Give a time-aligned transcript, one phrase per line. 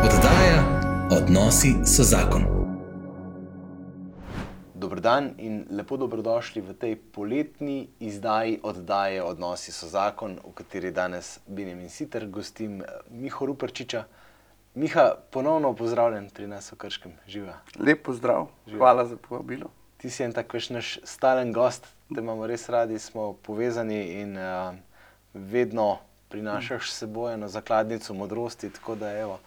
[0.00, 0.80] Oddaja
[1.10, 2.44] Odnosi so zakon.
[4.74, 10.90] Dobro dan in lepo dobrodošli v tej poletni izdaji oddaje Odnosi so zakon, v kateri
[10.90, 14.04] danes Benjamin Sitter gostim eh, Miho Ruprčiča.
[14.74, 17.60] Miha, ponovno pozdravljen pri nas v Krškem, živa.
[17.76, 19.68] Lep pozdrav, hvala za povabilo.
[20.00, 24.36] Ti si en tak veš naš stalen gost, da imamo res radi, smo povezani in
[24.38, 24.72] uh,
[25.34, 25.98] vedno
[26.30, 28.70] prinašaš s seboj eno zakladnico modrosti.
[28.70, 29.40] Tako da evo,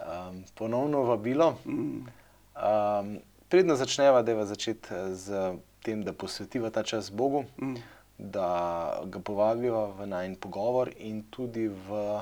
[0.00, 1.58] um, ponovno vabilo.
[1.64, 3.18] Um,
[3.48, 7.76] predno začneva, da je začeti z tem, da posvetiva ta čas Bogu, mm.
[8.18, 12.20] da ga povabiva v najn pogovor in tudi v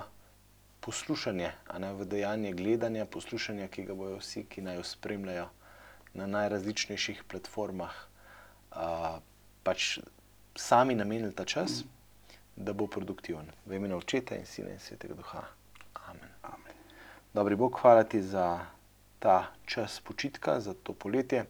[0.81, 5.49] poslušanje, ne, v dejanje gledanja, poslušanja, ki ga bojo vsi, ki naj jo spremljajo
[6.15, 7.95] na najrazličnejših platformah,
[8.77, 9.19] uh,
[9.65, 9.99] pač
[10.55, 11.83] sami namenili ta čas.
[11.83, 11.95] Mm
[12.57, 13.47] da bo produktiven.
[13.67, 15.43] V imenu Očeta in Sina in Svetega Duha.
[17.35, 18.61] Dobri Bog, hvala ti za
[19.19, 21.45] ta čas počitka, za to poletje.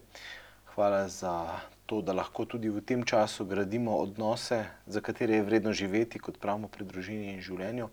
[0.73, 5.73] Hvala za to, da lahko tudi v tem času gradimo odnose, za katere je vredno
[5.73, 7.89] živeti, kot pravimo pri družini in življenju.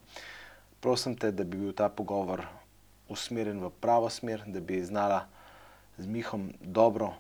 [0.80, 2.46] Prosim te, da bi bil ta pogovor
[3.12, 5.27] usmerjen v pravo smer, da bi znala
[6.00, 7.12] z Mihom dobro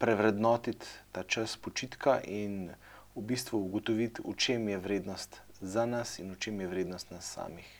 [0.00, 2.72] prevrednotiti ta čas počitka in
[3.12, 7.28] v bistvu ugotoviti, v čem je vrednost za nas in v čem je vrednost nas
[7.28, 7.77] samih.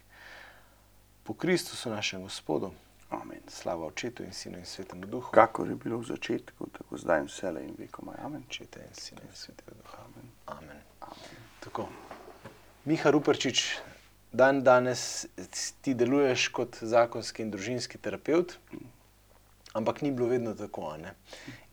[1.28, 2.70] Po Kristusu, našem Gospodu,
[3.10, 3.40] Amen.
[3.48, 5.30] slava Očetu in Sinu in Svetemu Duhu.
[5.30, 8.08] Kako je bilo v začetku, tako zdaj in vse le in vekom.
[8.18, 8.42] Amen.
[8.48, 9.98] Očeta in Sina in Svetega Duha.
[10.04, 10.30] Amen.
[10.46, 10.80] Amen.
[11.00, 11.36] Amen.
[11.60, 11.88] Tako.
[12.84, 13.76] Miha Ruprčič,
[14.32, 15.26] dan danes
[15.80, 18.56] ti deluješ kot zakonski in družinski terapeut,
[19.76, 20.96] ampak ni bilo vedno tako.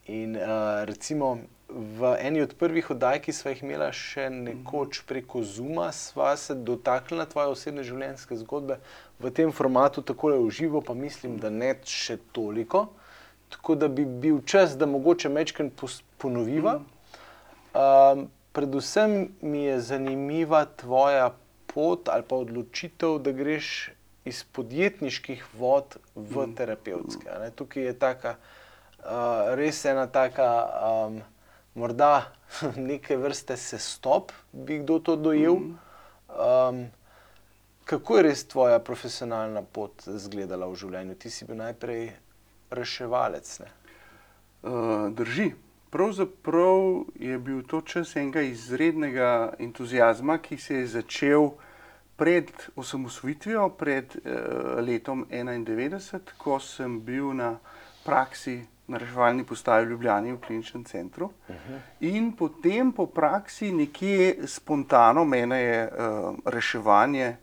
[0.05, 1.37] In uh, recimo
[1.75, 6.55] v eni od prvih oddaj, ki smo jih imeli še nekoč preko Zuma, sva se
[6.55, 8.79] dotaknila tvoje osebne življenjske zgodbe
[9.19, 12.87] v tem formatu, tako je uživo, pa mislim, da ne še toliko.
[13.51, 15.73] Tako da bi bil čas, da mogoče mečken
[16.17, 16.79] ponoviva.
[17.75, 21.33] Um, predvsem mi je zanimiva tvoja
[21.67, 23.91] pot ali pa odločitev, da greš
[24.25, 27.51] iz podjetniških vod v terapevtske.
[27.59, 28.37] Tukaj je taka,
[29.03, 30.51] uh, res ena taka.
[30.79, 31.23] Um,
[31.75, 32.31] morda
[32.89, 35.53] neke vrste sestop, bi kdo to dojel.
[35.55, 36.85] Um,
[37.85, 41.15] kako je res tvoja profesionalna pot izgledala v življenju?
[41.19, 42.09] Ti si bil najprej
[42.71, 43.51] reševalec.
[43.59, 45.51] Uh, drži.
[45.95, 51.53] Pravzaprav je bil to čas enega izrednega entuzijazma, ki se je začel
[52.19, 57.53] pred osamosvojitvijo, pred uh, letom 1991, ko sem bil na
[58.03, 61.25] praksi na reševalni postaji v Ljubljani, v kliničnem centru.
[61.25, 61.79] Uh -huh.
[61.99, 67.35] In potem po praksi, nekje spontano, mene je uh, reševanje,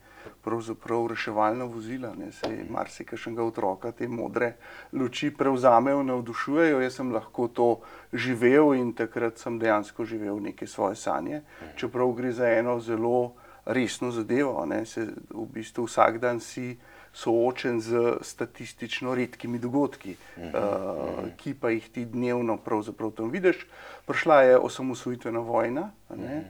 [0.44, 4.52] pravzaprav reševalna vozila, ne se je marsikajšnega otroka te modre
[4.92, 6.80] luči prevzamejo, navdušujejo.
[6.80, 7.80] Jaz sem lahko to
[8.12, 11.76] živel in takrat sem dejansko živel neke svoje sanje, uh -huh.
[11.76, 13.32] čeprav gre za eno zelo
[13.64, 16.78] resno zadevo, ne se v bistvu vsak dan si
[17.12, 21.24] soočen z statistično redkimi dogodki, uh -huh.
[21.24, 22.58] uh, ki pa jih ti dnevno
[23.16, 23.66] tam vidiš.
[24.06, 26.42] Prišla je osamosvojitvena vojna, uh -huh.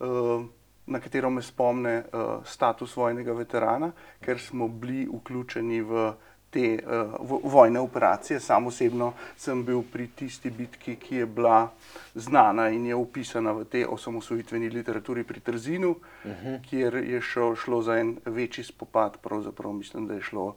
[0.00, 0.44] uh,
[0.86, 6.12] na katero me spomne uh, status vojnega veterana, ker smo bili vključeni v
[6.52, 8.40] te uh, vojne operacije.
[8.40, 11.70] Sam osebno sem bil pri tisti bitki, ki je bila
[12.14, 16.60] znana in je opisana v tej osamosvojitveni literaturi pri Trzinu, uh -huh.
[16.70, 19.16] kjer je šlo, šlo za en večji spopad.
[19.22, 20.54] Pravzaprav mislim, da je šlo,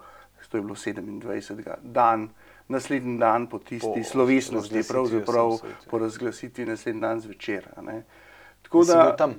[0.50, 1.74] to je bilo 27.
[1.84, 2.30] dan.
[2.68, 7.68] Naslednji dan po tisti po slovesnosti, pravzaprav po razglasitvi, naslednji dan zvečer.
[8.62, 9.34] Tako da tam.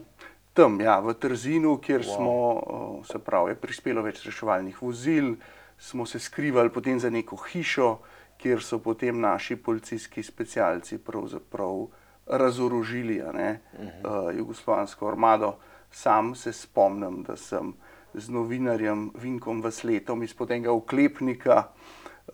[0.52, 2.16] Tam, ja, v Trzinu, kjer wow.
[2.16, 5.34] smo, se pravi, prispelo več reševalnih vozil,
[5.78, 7.98] smo se skrivali potem za neko hišo,
[8.36, 11.86] kjer so potem naši policijski specialci pravzaprav
[12.26, 13.56] razorožili uh -huh.
[13.78, 15.56] uh, jugoslovansko armado.
[15.90, 17.74] Sam se spomnim, da sem
[18.14, 21.62] z novinarjem Vinkom Vasletom izpod enega oklepnika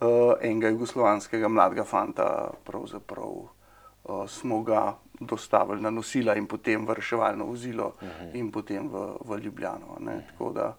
[0.01, 0.07] uh,
[0.41, 3.49] enega jugoslovanskega mladega fanta, pravzaprav uh,
[4.27, 8.35] smo ga dostavili na nosila in potem v reševalno vozilo uh -huh.
[8.35, 9.97] in potem v, v Ljubljano.
[9.99, 10.73] Uh -huh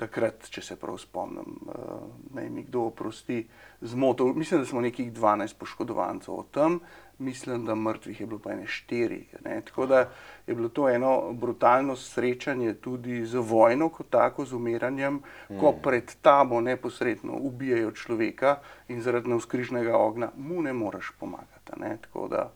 [0.00, 3.42] takrat, če se prav spomnim, uh, naj mi kdo oprosti,
[3.80, 4.32] zmotil.
[4.34, 6.80] Mislim, da smo nekih 12 poškodovancev od tam,
[7.20, 9.26] mislim, da mrtvih je bilo pa ene štiri.
[9.44, 9.60] Ne?
[9.66, 9.98] Tako da
[10.46, 15.20] je bilo to eno brutalno srečanje tudi z vojno, kot tako, z umiranjem,
[15.50, 15.58] mm.
[15.60, 18.56] ko pred tabo neposredno ubijajo človeka
[18.88, 21.76] in zaradi neuskrižnega ognja mu ne moreš pomagati.
[21.76, 21.98] Ne?
[22.02, 22.50] Tako da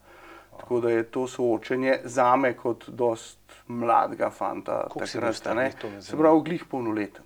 [0.61, 4.87] Tako da je to soočenje za me kot dost mladega fanta.
[4.91, 5.71] Koliko si bil takrat, star, a ne.
[5.71, 7.25] glih to me Se pravi, glih polnoleten.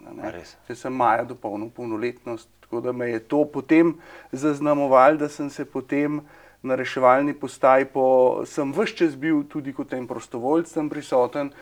[0.66, 3.94] Saj sem maja dopolnil polnoletnost, tako da me je to potem
[4.32, 6.20] zaznamovalo, da sem se potem
[6.62, 11.52] na reševalni postaji, po, sem vse čas bil tudi kot en prostovoljc tam prisoten.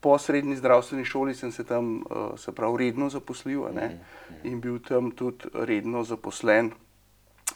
[0.00, 4.00] Po srednji zdravstveni šoli sem se tam, eh, se pravi, redno zaposlil a ne,
[4.44, 6.72] in bil tam tudi redno zaposlen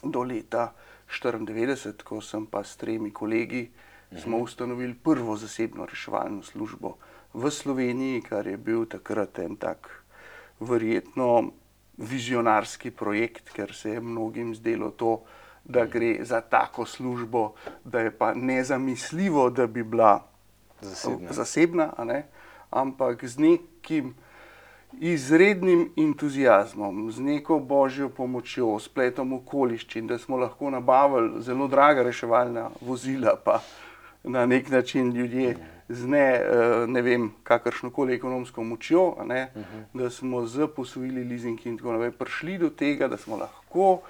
[0.03, 0.73] do leta
[1.11, 3.69] 1994, ko sem pa s tremi kolegi
[4.19, 6.95] smo ustanovili prvo zasebno reševalno službo
[7.33, 10.03] v Sloveniji, kar je bil takrat en tak
[10.59, 11.51] verjetno
[11.97, 15.21] vizionarski projekt, ker se je mnogim zdelo to,
[15.63, 17.53] da gre za tako službo,
[17.83, 20.27] da je pa nezamisljivo, da bi bila
[20.81, 21.33] Zasebna.
[21.33, 21.93] zasebna
[22.71, 24.15] ampak z nekim
[24.99, 32.69] izrednim entuzijazmom, z neko božjo pomočjo, spletom okoliščin, da smo lahko nabavili zelo draga reševalna
[32.81, 33.61] vozila, pa
[34.23, 35.57] na nek način ljudje
[35.89, 39.51] z ne, eh, ne vem, kakršnokoli ekonomsko močjo, ne,
[39.93, 44.01] da smo z posojili, leasing in tako naprej prišli do tega, da smo lahko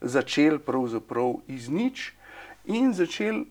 [0.00, 2.12] začeli pravzaprav iz nič
[2.64, 3.44] in začeli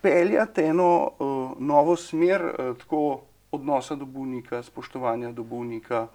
[0.00, 6.08] peljati eno uh, novo smer, uh, tako odnosa do bolnika, spoštovanja do bolnika.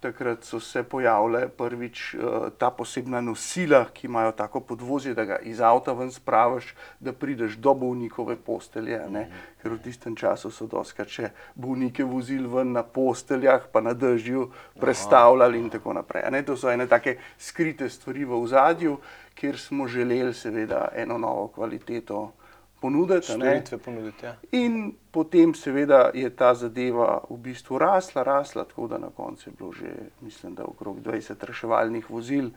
[0.00, 5.36] Takrat so se pojavile prvič uh, ta posebna nosila, ki imajo tako podvozje, da ga
[5.44, 9.00] iz avta ven spraviš, da prideš do bolnikove postelje.
[9.10, 9.26] ne.
[9.62, 14.48] Ker v tistem času so doskrat še bolnike vozili ven na posteljah, pa na dežju
[14.80, 16.30] prestavljali in tako naprej.
[16.30, 16.42] ne.
[16.42, 18.96] To so ene take skrite stvari v ozadju,
[19.34, 22.32] kjer smo želeli seveda eno novo kvaliteto
[22.80, 23.32] ponuditi.
[23.32, 24.26] Storitve ponuditi.
[24.26, 24.36] Ja.
[24.52, 29.54] In potem seveda je ta zadeva v bistvu rasla, rasla, tako da na koncu je
[29.58, 32.50] bilo že, mislim, da okrog 20 reševalnih vozil,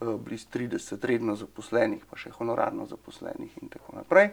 [0.00, 4.30] eh, blizu 30 redno zaposlenih, pa še honorarno zaposlenih in tako naprej.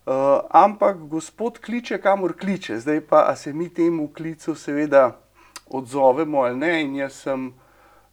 [0.00, 5.20] Uh, ampak gospod kliče, kamor kliče, zdaj pa se mi temu klicu seveda
[5.66, 6.82] odzovemo ali ne.
[6.82, 7.52] In jaz sem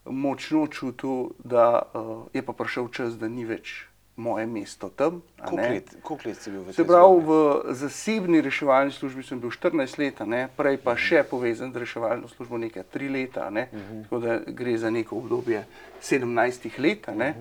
[0.06, 5.22] močno čutil, da uh, je pa prišel čas, da ni več moje mesto tam.
[5.46, 7.32] Koliko let, si bil v Se tej pravi, v
[7.74, 12.58] zasebni reševalni službi sem bil 14 let, ne, prej pa še povezan z reševalno službo
[12.58, 13.70] nekaj 3 leta, ne,
[14.04, 15.66] tako da gre za neko obdobje
[16.02, 17.08] 17 let.
[17.14, 17.36] ne.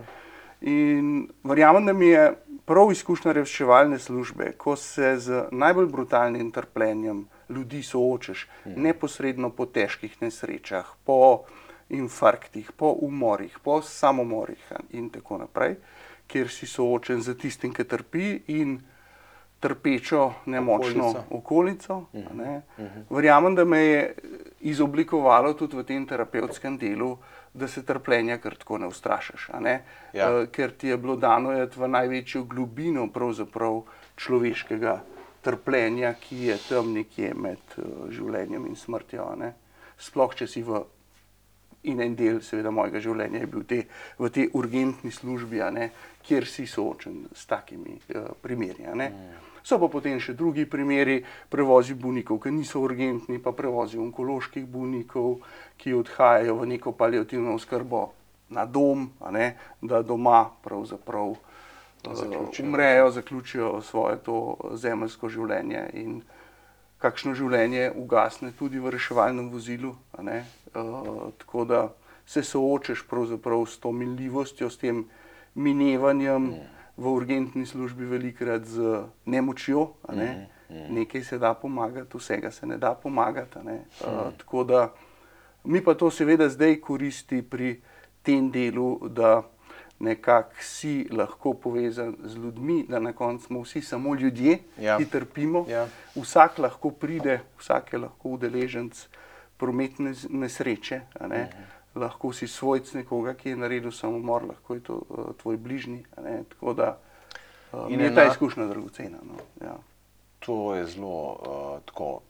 [0.60, 2.32] In verjamem, da mi je
[2.64, 10.16] prav izkušnja reševalne službe, ko se z najbolj brutalnim trpljenjem ljudi soočaš, neposredno po težkih
[10.20, 11.44] nesrečah, po
[11.88, 15.76] infarktih, po umorih, po samomorih in tako naprej,
[16.26, 18.78] kjer si soočen z tistim, ki trpi in
[19.60, 21.24] trpečo, nemočno Okolico.
[21.30, 22.06] okolico.
[22.30, 22.62] a ne.
[23.10, 24.14] Verjamem, da me je
[24.60, 27.16] izoblikovalo tudi v tem terapevtskem delu,
[27.54, 29.48] da se trpljenja kar tako ne ustrašiš.
[29.60, 29.82] Ne?
[30.12, 30.28] Ja.
[30.42, 33.08] Eh, Ker ti je bilo dano v največjo globino
[34.16, 35.00] človeškega
[35.42, 39.34] trpljenja, ki je tam nekje med eh, življenjem in smrtjo.
[39.36, 39.54] ne.
[39.98, 40.84] Sploh, če si v
[41.86, 43.78] in en del seveda mojega življenja je bil te,
[44.18, 45.90] v tej urgentni službi, ne,
[46.26, 48.86] kjer si soočen s takimi uh, primeri.
[48.86, 49.10] a ne.
[49.66, 55.40] So pa potem še drugi primeri, prevozi bolnikov, ki niso urgentni, pa prevozi onkoloških bolnikov,
[55.76, 58.12] ki odhajajo v neko paliativno oskrbo
[58.54, 62.66] na dom, ne, da doma pravzaprav uh, Zaključijo.
[62.66, 66.20] umrejo, zaključijo svoje to zemeljsko življenje in
[67.02, 69.96] kakšno življenje ugasne tudi v reševalnem vozilu.
[70.22, 70.44] ne.
[70.74, 71.88] Uh, tako da
[72.26, 75.04] se soočaš pravzaprav s to minljivostjo, s tem
[75.56, 76.54] minevanjem
[76.96, 78.80] v urgentni službi, velikrat z
[79.26, 79.88] nemočjo.
[80.10, 80.48] Ne.
[80.90, 83.58] Nekaj se da pomagati, vsega se ne da pomagati.
[83.60, 83.74] ne.
[84.00, 84.92] Uh, tako da
[85.64, 87.80] mi pa to seveda zdaj koristi pri
[88.22, 89.42] tem delu, da
[89.98, 94.98] nekako si lahko povezan z ljudmi, da na koncu smo vsi samo ljudje, Ja.
[94.98, 95.64] ki trpimo.
[95.68, 95.86] Ja.
[96.14, 99.06] Vsak lahko pride, vsak je lahko udeleženc
[99.56, 101.00] prometne nesreče.
[101.20, 101.48] ne.
[101.96, 106.04] Lahko si svojc nekoga, ki je naredil samomor, lahko je to uh, tvoj bližnji.
[106.22, 106.42] ne.
[106.48, 106.98] Tako da
[107.72, 109.18] uh, je ta izkušnja dragocena.
[109.22, 109.66] No.
[109.66, 109.76] Ja.
[110.38, 112.20] To je zelo uh, tako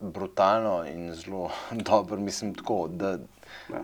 [0.00, 1.50] brutalno in zelo
[1.90, 2.20] dobro.
[2.20, 3.18] Mislim, tako, da,
[3.68, 3.82] Ja.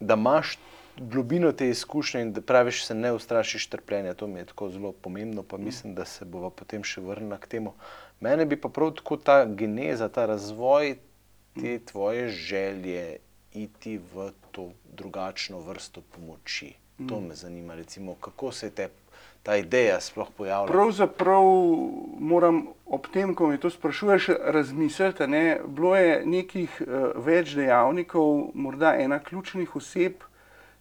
[0.00, 0.58] da imaš
[0.96, 4.14] globino te izkušnje in da praviš, se ne ustrašiš trpljenja.
[4.14, 7.46] To mi je tako zelo pomembno, pa mislim, da se bova potem še vrnila k
[7.46, 7.74] temu.
[8.20, 10.96] Mene bi pa prav tako ta geneza, ta razvoj
[11.60, 13.18] te tvoje želje
[13.52, 16.74] iti v to drugačno vrsto pomoči.
[17.08, 18.88] To me zanima, recimo, kako se je te,
[19.42, 20.66] ta ideja sploh pojavila.
[20.66, 21.44] Pravzaprav
[22.18, 25.26] moram ob tem, ko me to sprašuješ, razmisliti.
[25.26, 25.60] Ne?
[25.66, 30.26] Bilo je nekih uh, več dejavnikov, morda ena ključnih oseb,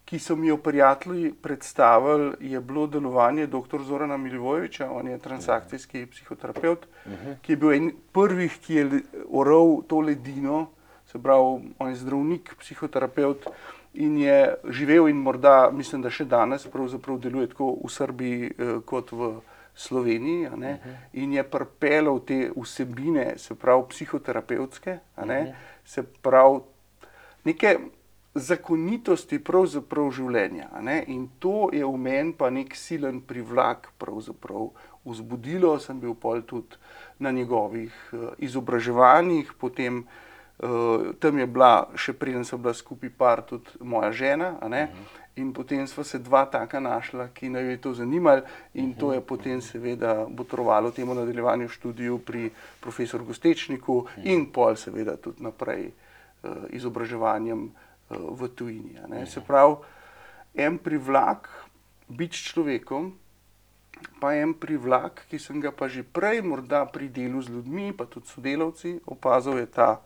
[0.08, 3.84] ki so mi jo prijatelji predstavili, je bilo delovanje dr.
[3.84, 6.88] Zorana Milivojeviča, on je transakcijski psihoterapeut,
[7.42, 10.70] ki je bil en prvih, ki je oral to ledino,
[11.12, 13.48] se pravi, on je zdravnik, psihoterapeut
[13.94, 18.74] in je živel in morda, mislim, da še danes pravzaprav deluje tako v Srbiji eh,
[18.86, 19.36] kot v
[19.78, 20.72] Sloveniji, ne,
[21.14, 24.98] in je pripeljal te vsebine, se pravi psihoterapevtske,
[25.30, 25.42] ne,
[25.86, 26.64] se pravi
[27.46, 27.78] neke
[28.38, 30.70] zakonitosti pravzaprav življenja.
[30.86, 31.00] Ne?
[31.14, 34.70] In to je v meni pa nek silen privlak pravzaprav
[35.08, 35.78] vzbudilo.
[35.82, 36.78] Sem bil pol tudi
[37.20, 40.06] na njegovih eh, izobraževanjih, potem
[40.60, 44.58] eh, tam je bila, še preden sem bila skupaj par, tudi moja žena.
[44.62, 44.90] a ne.
[45.38, 48.42] In potem sva se dva taka našla, ki naj jo to zanimalo,
[48.74, 52.50] in to je potem seveda botrovalo temu nadaljevanju študiju pri
[52.82, 58.98] profesorju Gostečniku in pol seveda tudi naprej eh, izobraževanjem eh, v tujini.
[58.98, 59.26] a ne.
[59.30, 59.78] Se pravi,
[60.58, 61.68] en privlak
[62.10, 63.14] biti človekom,
[64.20, 68.10] pa en privlak, ki sem ga pa že prej, morda pri delu z ljudmi, pa
[68.10, 70.02] tudi sodelavci, opazil, je ta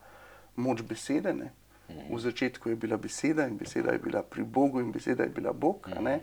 [0.56, 1.34] moč besede.
[1.34, 1.52] Ne?
[2.10, 5.52] V začetku je bila beseda in beseda je bila pri Bogu in beseda je bila
[5.54, 5.88] Bog.
[5.88, 6.20] Eh,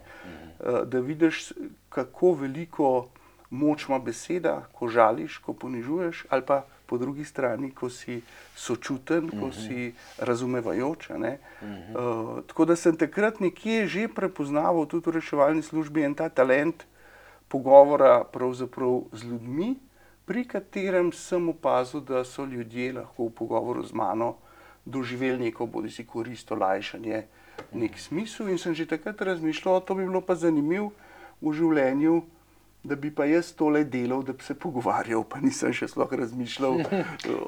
[0.85, 1.53] Da vidiš,
[1.89, 3.09] kako veliko
[3.51, 8.23] moč ima beseda, ko žališ, ko ponižuješ, ali pa po drugi strani, ko si
[8.57, 11.11] sočuten, ko si razumevajoč.
[11.11, 11.39] a ne.
[11.63, 11.95] Eh,
[12.47, 16.85] Tako da sem takrat nekje že prepoznaval tudi v reševalni službi en ta talent
[17.49, 18.25] pogovora
[19.13, 19.77] z ljudmi,
[20.29, 24.35] pri katerem sem opazil, da so ljudje lahko v pogovoru z mano
[24.85, 27.23] doživeli neko bodi si korist, olajšanje,
[27.73, 28.49] nek smisel.
[28.53, 30.93] In sem že takrat razmišljal, to bi bilo pa zanimivo
[31.41, 32.21] v življenju,
[32.85, 36.77] da bi pa jaz tole delal, da bi se pogovarjal, pa nisem še sploh razmišljal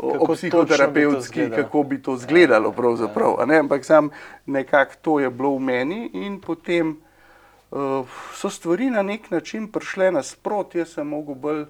[0.00, 1.62] o, bi psihoterapevtski, izgledalo.
[1.62, 3.40] kako bi to izgledalo pravzaprav.
[3.40, 4.08] a ne, Ampak sam
[4.46, 10.10] nekako to je bilo v meni in potem uh, so stvari na nek način prišle
[10.16, 11.68] nasprot, jaz sem mogel bolj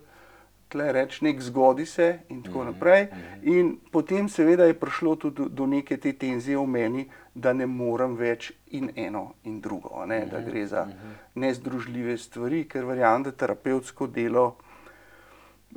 [0.71, 3.09] tle reči, nek zgodi se in tako naprej.
[3.43, 7.67] In potem seveda je prišlo tudi do, do neke te tenzije v meni, da ne
[7.67, 10.87] morem več in eno in drugo, a ne, da gre za
[11.35, 14.49] nezdružljive stvari, ker verjamem, da terapevtsko delo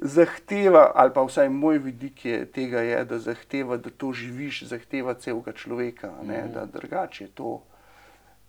[0.02, 5.14] zahteva, ali pa vsaj moj vidik je, tega je, da zahteva, da to živiš, zahteva
[5.14, 7.60] celega človeka, a ne, da drugače je to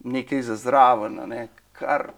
[0.04, 2.12] nekaj za zraven, a ne, kar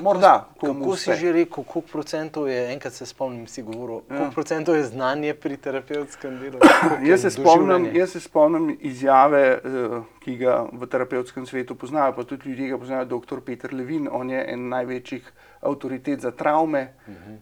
[0.00, 4.16] morda Kako si že rekel, koliko procentov je, enkrat se spomnim, si govoril, Ja.
[4.16, 6.58] koliko procentov je znanje pri terapevtskem delu?
[7.10, 12.24] Jaz se, spomnim, jaz se spomnim izjave, eh, ki ga v terapevtskem svetu poznajo, pa
[12.24, 13.40] tudi ljudje ga poznajo, dr.
[13.40, 16.88] Peter Levin, on je en največjih avtoritet za travme,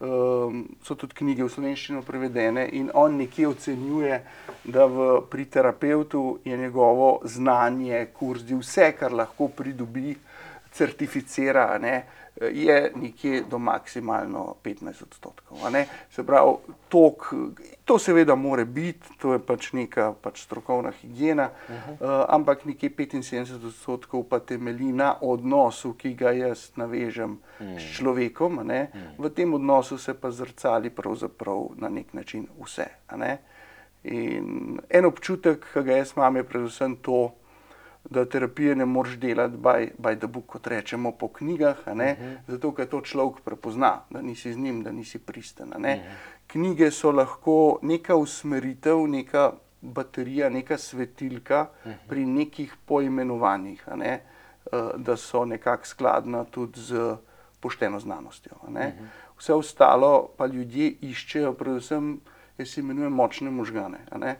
[0.01, 4.21] um, so tudi knjige v slovenščino prevedene in on nekje ocenjuje,
[4.65, 10.15] da v, pri terapevtu je njegovo znanje, kurzi, vse, kar lahko pridobi,
[10.75, 12.05] certificira, ne,
[12.41, 15.59] je nekje do maksimalno 15 odstotkov.
[16.11, 16.53] Se pravi,
[16.89, 17.35] tok,
[17.85, 21.93] to seveda more biti, to je pač neka pač strokovna higiena, uh -huh.
[21.93, 27.79] uh, ampak nekje 75 odstotkov pa temelji na odnosu, ki ga jaz navežem uh -huh.
[27.79, 28.59] s človekom.
[28.59, 28.91] a ne.
[29.19, 32.87] V tem odnosu se pa zrcali pravzaprav na nek način vse.
[33.17, 33.39] ne.
[34.03, 37.33] In en občutek, ki ga jaz imam, je predvsem to,
[38.11, 42.37] da terapije ne moreš delati, by, by the book, kot rečemo po knjigah, uh -huh.
[42.49, 45.69] zato ker to človek prepozna, da nisi z njim, da nisi pristen.
[45.69, 46.01] Uh -huh.
[46.47, 51.95] Knjige so lahko neka usmeritev, neka baterija, neka svetilka uh -huh.
[52.09, 57.17] pri nekih poimenovanjih, ne, eh, da so nekako skladna tudi z
[57.61, 58.53] pošteno znanostjo.
[58.63, 58.93] Uh -huh.
[59.39, 62.21] Vse ostalo pa ljudje iščejo, predvsem
[62.59, 63.99] jaz imenujem močne možgane.
[64.13, 64.35] Eh,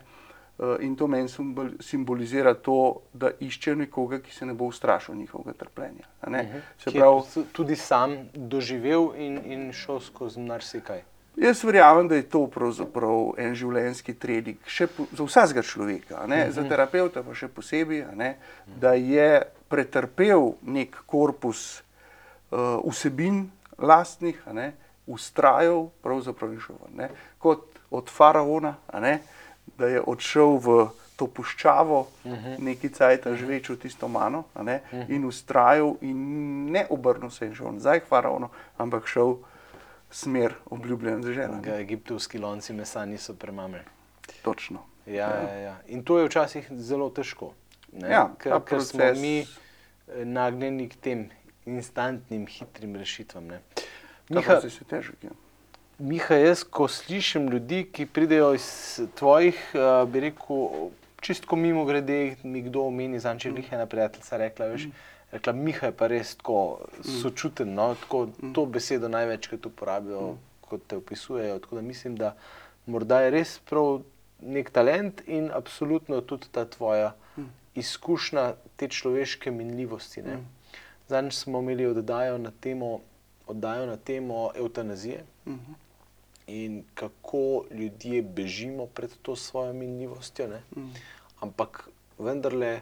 [0.79, 2.75] In to meni simbol- simbolizira to,
[3.13, 6.05] da iščejo nekoga, ki se ne bo ustrašil njihovega trpljenja.
[6.21, 6.43] a ne.
[6.79, 11.01] Se Ki je pravi, tu- tudi sam doživel in, in šel skozi marsikaj.
[11.35, 16.27] Jaz verjamem, da je to pravzaprav en življenjski trening, še po, za vsakega človeka, a
[16.27, 18.37] ne, za terapeuta pa še posebej, ne,
[18.79, 21.83] da je pretrpel nek korpus
[22.51, 24.71] uh, vsebin lastnih, ne,
[25.05, 27.09] ustrajal, pravzaprav in šel ven.
[27.37, 29.19] Kot od faraona, ne,
[29.77, 30.77] da je odšel v
[31.15, 32.07] to puščavo,
[32.59, 37.77] neki cajt živeč v tisto mano ne, in ustrajal in ne obrnil se in šel
[37.77, 39.37] nazaj k faraonu, ampak šel
[40.11, 41.59] smer obljubljene dežele.
[41.63, 43.83] Ga egiptovski lonci mesa niso premamili.
[44.43, 44.83] Točno.
[45.05, 45.55] Ja, ja.
[45.59, 45.75] Ja.
[45.87, 47.53] In to je včasih zelo težko.
[47.93, 51.29] ne, Ja, ker, ker smo mi eh, nagnjeni k tem
[51.65, 53.47] instantnim, hitrim rešitvam.
[53.47, 53.61] Ne.
[54.29, 55.23] Miha, je težek.
[55.23, 55.35] Ja.
[55.99, 58.65] Miha, jaz, ko slišim ljudi, ki pridejo iz
[59.15, 60.89] tvojih, eh, bi rekel,
[61.21, 64.87] čistko mimo grede, mi kdo omeni, znam, če je ena prijateljica rekla, veš,
[65.31, 66.57] rekla, Miha je pa res tako
[67.21, 70.35] sočuten, no, tako, to besedo največkrat uporabijo,
[70.67, 72.35] kot te opisujejo, tako da mislim, da
[72.85, 74.01] morda je res prav
[74.41, 77.13] nek talent in absolutno tudi ta tvoja
[77.75, 80.41] izkušnja te človeške minljivosti, ne.
[81.07, 82.99] Zadnjič smo imeli oddajo na temo,
[83.47, 85.23] oddajo na temo evtanazije
[86.47, 90.61] in kako ljudje bežimo pred to svojo minljivostjo, ne.
[91.39, 92.81] Ampak vendarle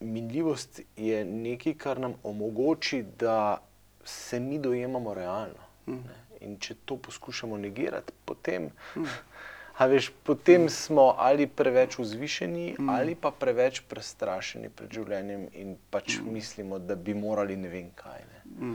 [0.00, 3.58] minljivost je nekaj, kar nam omogoči, da
[4.04, 6.20] se mi dojemamo realno, ne.
[6.40, 8.68] In če to poskušamo negirati, potem,
[9.78, 16.20] a veš, potem smo ali preveč vzvišeni ali pa preveč prestrašeni pred življenjem in pač
[16.22, 18.68] mislimo, da bi morali ne vem kaj, ne.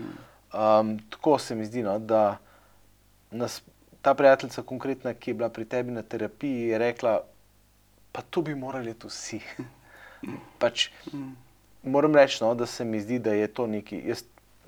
[1.10, 2.40] tako se mi zdi, no, da
[3.32, 3.62] nas
[4.02, 7.22] ta prijateljica konkretna, ki je bila pri tebi na terapiji, je rekla:
[8.12, 9.40] "Pa to bi morali iti vsi."
[10.60, 10.90] Pač
[11.84, 14.24] moram reči, no, da se mi zdi, da je to nekaj, jaz,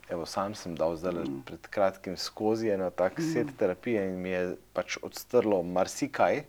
[0.09, 4.55] evo, sam sem dal zdajle pred kratkim skozi eno tak set terapije in mi je
[4.73, 6.43] pač odstrlo marsikaj.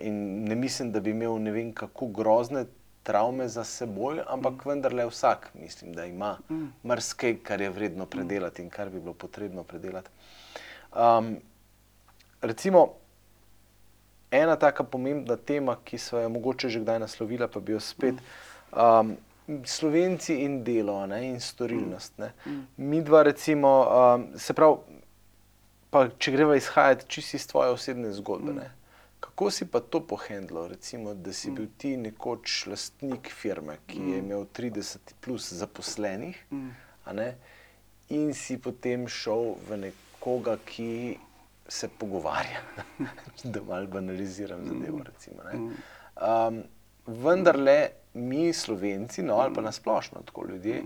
[0.00, 2.64] in ne mislim, da bi imel ne vem kako grozne
[3.02, 6.38] travme za seboj, ampak vendarle vsak mislim, da ima
[6.82, 10.10] marsikaj, kar je vredno predelati in kar bi bilo potrebno predelati.
[12.40, 12.94] Recimo
[14.30, 18.14] ena taka pomembna tema, ki sva jo mogoče že kdaj naslovila, pa bi jo spet,
[19.46, 22.32] Slovenci in delo, a ne, in storilnost, ne.
[22.76, 23.70] Midva recimo,
[24.34, 24.98] se pravi,
[25.90, 28.66] pa če greva izhajati čisto iz tvoje osebne zgodbe, ne.
[29.22, 34.18] Kako si pa to pohendlal, recimo, da si bil ti nekoč lastnik firme, ki je
[34.18, 36.42] imel trideset plus zaposlenih,
[37.06, 37.36] a ne,
[38.10, 39.78] in si potem šel v
[40.26, 41.18] nekoga, ki
[41.68, 42.60] se pogovarja,
[43.44, 46.62] da malo banaliziram zadevo, recimo, ne.
[47.06, 50.82] vendarle mi Slovenci, no, ali pa na splošno tako ljudje,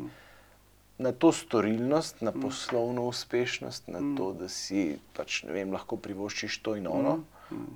[0.99, 6.77] na to storilnost, na poslovno uspešnost, na to, da si pač, vem, lahko privoščiš to
[6.77, 7.21] in ono,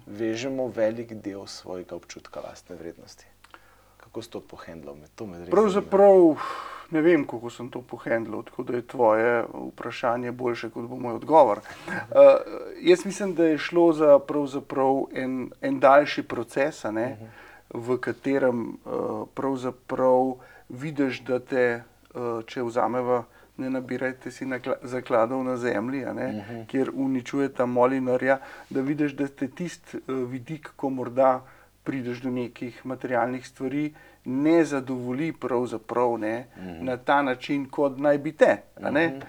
[0.06, 3.25] vežemo velik del svojega občutka lastne vrednosti.
[4.14, 5.56] Kako si to pohendlal, to me res zanima.
[5.56, 6.37] Pravzaprav
[6.94, 11.14] ne vem, kako sem to pohendlal, tako da je tvoje vprašanje boljše, kot bo moj
[11.14, 11.61] odgovor.
[12.90, 14.20] jaz mislim, da je šlo za
[15.14, 17.16] en, en daljši proces, ne,
[17.74, 18.79] v katerem,
[19.35, 20.37] pravzaprav
[20.68, 21.83] vidiš, da te,
[22.46, 23.24] če vzameva,
[23.57, 24.46] ne nabirajte si
[24.83, 28.38] zakladov na zemlji, ne, kjer uničujeta molinarja,
[28.70, 31.40] da vidiš, da te tisti, vidik, ko morda
[31.85, 33.92] prideš do nekih materialnih stvari,
[34.25, 36.47] ne zadovolji pravzaprav, ne,
[36.81, 39.20] na ta način, kot naj bi te, a ne.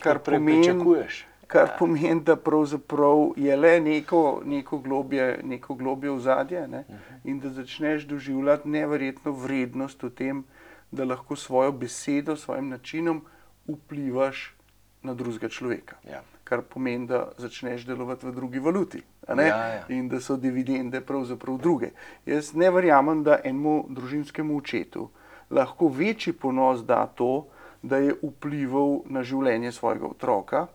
[0.00, 1.26] kar pomeni, pričakuješ.
[1.46, 6.84] kar pomeni, da pravzaprav je le neko, neko globlje, neko globlje ozadje, ne,
[7.24, 10.44] in da začneš doživljati neverjetno vrednost v tem,
[10.90, 13.24] da lahko svojo besedo, svojim načinom
[13.68, 14.54] vplivaš
[15.02, 15.96] na drugega človeka.
[16.10, 16.22] Ja.
[16.44, 19.02] Kar pomeni, da začneš delovati v drugi valuti.
[19.28, 19.84] Ja, ja.
[19.88, 21.90] In da so dividende pravzaprav druge.
[22.26, 25.08] Jaz ne verjamem, da enemu družinskemu očetu
[25.50, 27.46] lahko večji ponos da to,
[27.82, 30.66] da je vplival na življenje svojega otroka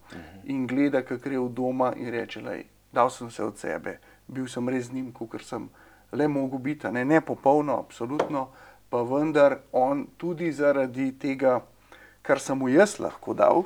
[0.44, 4.48] in gleda, kako gre od doma, in reče: "Glej, dal sem vse od sebe, bil
[4.48, 5.70] sem res z njim, kakor sem
[6.12, 8.50] le mogel biti, ne." Ne popolno, absolutno,
[8.90, 11.62] pa vendar on tudi zaradi tega,
[12.22, 13.64] kar sem mu jaz lahko dal,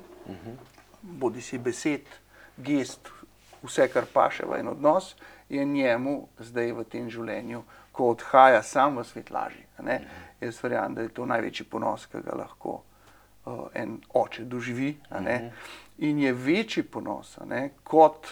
[1.01, 2.07] bodisi besed,
[2.57, 3.11] gest,
[3.63, 5.15] vse, kar paše v en odnos,
[5.49, 9.99] je njemu zdaj v tem življenju, ko odhaja sam v svet, lažje, a ne.
[10.41, 12.81] Jaz verjamem, da je to največji ponos, ke ga lahko,
[13.77, 15.37] en oče doživi, a ne.
[16.07, 18.31] In je večji ponos, ne, kot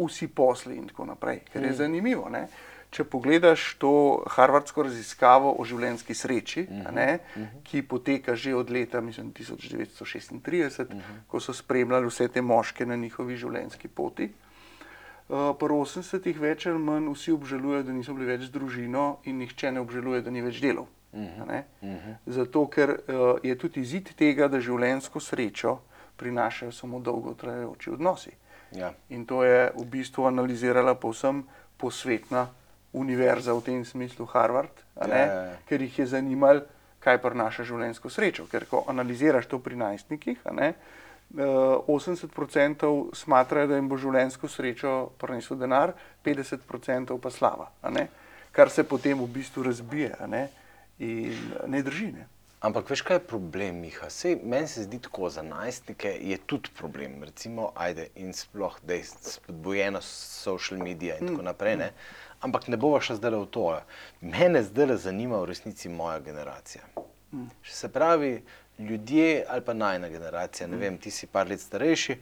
[0.00, 2.46] vsi posli in tako naprej, ker je zanimivo, ne.
[2.90, 3.92] Če pogledaš to
[4.34, 7.08] harvardsko raziskavo o življenjski sreči, a ne,
[7.62, 10.90] ki poteka že od leta, mislim tisoč devetsto šestintrideset,
[11.30, 14.30] ko so spremljali vse te moške na njihovi življenjski poti.
[15.30, 19.70] pri osemdesetih več ali manj vsi obžalujejo, da niso bili več z družino, in nihče
[19.70, 21.60] ne obžaluje, da ni več delal, a ne.
[22.26, 22.96] Zato ker,
[23.46, 25.78] je tudi izid tega, da življenjsko srečo
[26.18, 28.34] prinašajo samo dolgo trajajoči odnosi.
[28.74, 28.92] Ja.
[29.10, 31.44] In to je v bistvu analizirala povsem
[31.78, 32.48] posvetna
[32.92, 35.16] univerza, v tem smislu Harvard, ne.
[35.16, 35.58] Ja, ja, ja.
[35.68, 36.66] Ker jih je zanimalo,
[37.00, 40.74] kaj prinaša življenjsko srečo, ker ko analiziraš to pri najstnikih, ne,
[41.88, 45.94] osemdeset procentov smatrajo, da jim bo življenjsko srečo prinesel denar,
[46.26, 47.70] petdeset procentov pa slava.
[48.52, 50.48] Kar se potem v bistvu razbije, ne.
[51.00, 52.26] In ne drži, ne.
[52.60, 56.68] Ampak veš, kaj je problem, Miha, saj meni se zdi tako, za najstnike je tudi
[56.76, 61.88] problem, recimo, ajde, in sploh zdaj spodbujenost social media in tako naprej, ne.
[62.40, 63.64] Ampak ne bova šla zdaj v to.
[64.20, 66.82] Mene zdaj zanima v resnici moja generacija.
[67.64, 68.42] Se pravi,
[68.78, 72.16] ljudje ali pa najna generacija, ne vem, ti si par let starejši.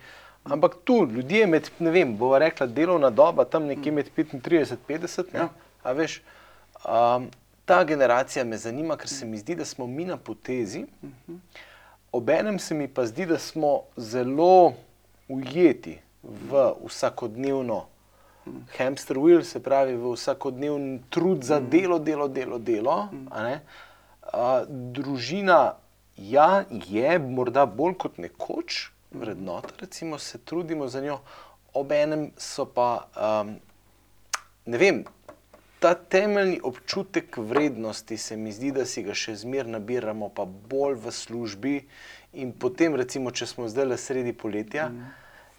[0.45, 4.41] Ampak tu ljudje med, ne vem, bova rekla, delovna doba tam nekje med 35 in
[4.89, 5.39] 50, ne?
[5.39, 5.49] Ja.
[5.83, 6.21] a veš.
[6.85, 7.31] Um,
[7.65, 10.87] ta generacija me zanima, ker se mi zdi, da smo mi na potezi.
[12.13, 14.73] Obenem se mi pa zdi, da smo zelo
[15.29, 17.87] ujeti v vsakodnevno
[18.79, 23.09] hamster wheel, se pravi v vsakodnevni trud za delo, delo, delo, delo.
[23.31, 23.61] a ne.
[24.33, 25.77] A, družina
[26.17, 31.21] ja, je morda bolj kot nekoč vrednota, recimo se trudimo za njo,
[31.75, 33.55] obenem so pa, um,
[34.67, 35.05] ne vem,
[35.79, 40.99] ta temeljni občutek vrednosti se mi zdi, da si ga še zmeraj nabiramo, pa bolj
[41.05, 41.75] v službi.
[42.43, 44.91] In potem, recimo, če smo zdaj le sredi poletja,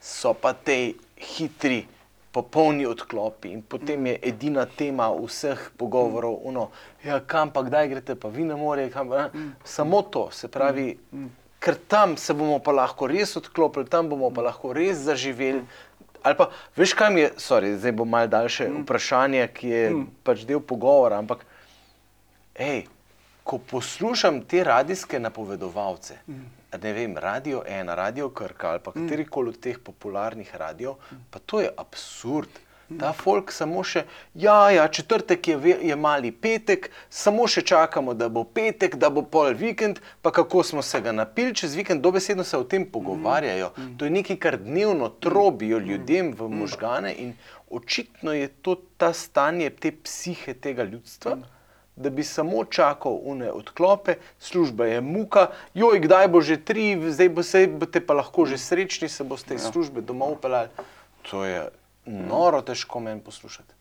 [0.01, 1.85] so pa te hitri,
[2.31, 3.51] popolni odklopi.
[3.51, 6.69] In potem je edina tema vseh pogovorov, uno,
[7.03, 9.51] ja, kam pa kdaj greste, pa vi na morje, kam pa ne.
[9.63, 10.97] Samo to, se pravi.
[11.59, 15.65] Ker tam se bomo pa lahko res odklopili, tam bomo pa lahko res zaživeli.
[16.23, 19.83] Ali pa, veš, kaj mi je, sorry, zdaj bo malo daljše vprašanje, ki je
[20.23, 21.45] pač del pogovora, ampak,
[22.59, 22.85] hej,
[23.43, 26.19] ko poslušam te radijske napovedovalce,
[26.77, 30.93] ne vem, Radio 1, Radio Krka ali pa katerikoli od teh popularnih radijev,
[31.29, 32.49] pa to je absurd.
[32.97, 34.01] Ta folk samo še,
[34.33, 39.21] ja, ja, četrtek je, je mali petek, samo še čakamo, da bo petek, da bo
[39.21, 43.69] pol vikend, pa kako smo se ga napili čez vikend, dobesedno se o tem pogovarjajo.
[43.97, 47.35] To je nekaj, kar dnevno trobijo ljudem v možgane in
[47.69, 51.37] očitno je to ta stanje te psihe tega ljudstva.
[51.99, 57.29] Da bi samo čakal une odklope, služba je muka, joj, kdaj bo že tri, zdaj
[57.29, 60.71] bo se, boste pa lahko že srečni, se boste iz službe domov peljali.
[61.27, 61.67] To je
[62.07, 63.79] noro težko meni poslušati.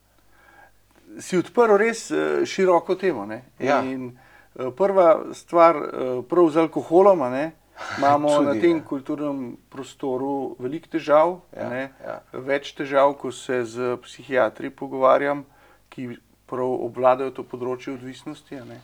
[1.21, 3.27] si odprl res eh, široko temo.
[3.27, 3.43] ne.
[3.59, 3.83] Ja.
[3.83, 4.19] In,
[4.57, 7.53] eh, prva stvar, eh, prav z alkoholom, ne,
[7.99, 8.85] imamo Tudi, na tem ja.
[8.85, 11.41] kulturnem prostoru veliko težav.
[11.57, 11.91] Ja, ne.
[12.05, 12.21] ja.
[12.33, 15.45] Več težav, ko se z psihiatri pogovarjam,
[15.89, 16.19] ki
[16.49, 18.63] prav obvladajo to področje odvisnosti.
[18.69, 18.81] ne.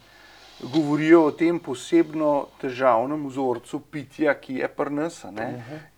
[0.62, 5.48] Govorijo o tem posebno težavnem vzorcu pitja, ki je pri nas, ne,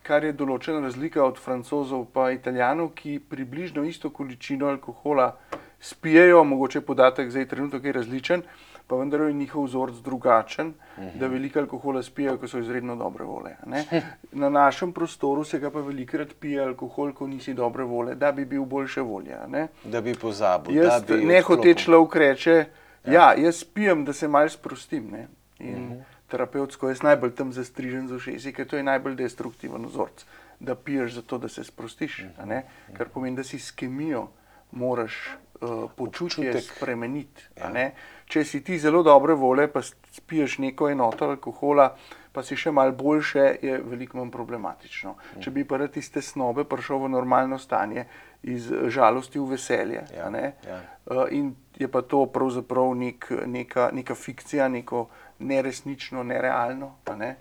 [0.02, 5.34] kar je določena razlika od francozov in italijanov, ki približno isto količino alkohola
[5.80, 8.42] spijejo, mogoče podatek zdaj trenutno je različen,
[8.86, 10.74] pa vendar je njihov vzorec drugačen,
[11.14, 13.56] da veliko alkohola spijejo, ko so izredno dobre vole.
[13.66, 13.84] ne.
[14.32, 18.44] Na našem prostoru se ga pa velikrat pije alkohol, ko nisi dobre vole, da bi
[18.44, 19.38] bil boljše volje.
[19.48, 19.68] ne.
[19.84, 20.76] Da bi pozabil.
[20.76, 21.74] Jaz da bi ne hoče odklopil.
[21.74, 22.64] človek reče,
[23.06, 23.12] ja.
[23.12, 25.10] ja, jaz pijem, da se malo sprostim.
[25.10, 25.28] Ne?
[25.58, 26.02] In uh -huh.
[26.28, 30.26] terapevtsko jaz najbolj tam zastrižen z ušesi, ker to je najbolj destruktiven vzorec.
[30.60, 32.62] Da piješ zato, da se sprostiš, uh -huh.
[32.92, 34.28] kar pomeni, da si s kemijo
[34.70, 36.76] moraš uh, počutje Občutek.
[36.76, 37.42] spremeniti.
[37.56, 37.90] Ja.
[38.26, 41.92] Če si ti zelo dobre vole, pa spiješ neko enoto alkohola,
[42.32, 45.14] pa si še malo boljše, je veliko manj problematično.
[45.40, 48.06] Če bi pa rad iz te snobe prišel v normalno stanje,
[48.42, 50.02] iz žalosti v veselje.
[50.14, 50.80] Ja, ja.
[51.06, 55.06] Uh, in je pa to pravzaprav nek, neka, neka fikcija, neko
[55.38, 57.36] neresnično, nerealno, ne,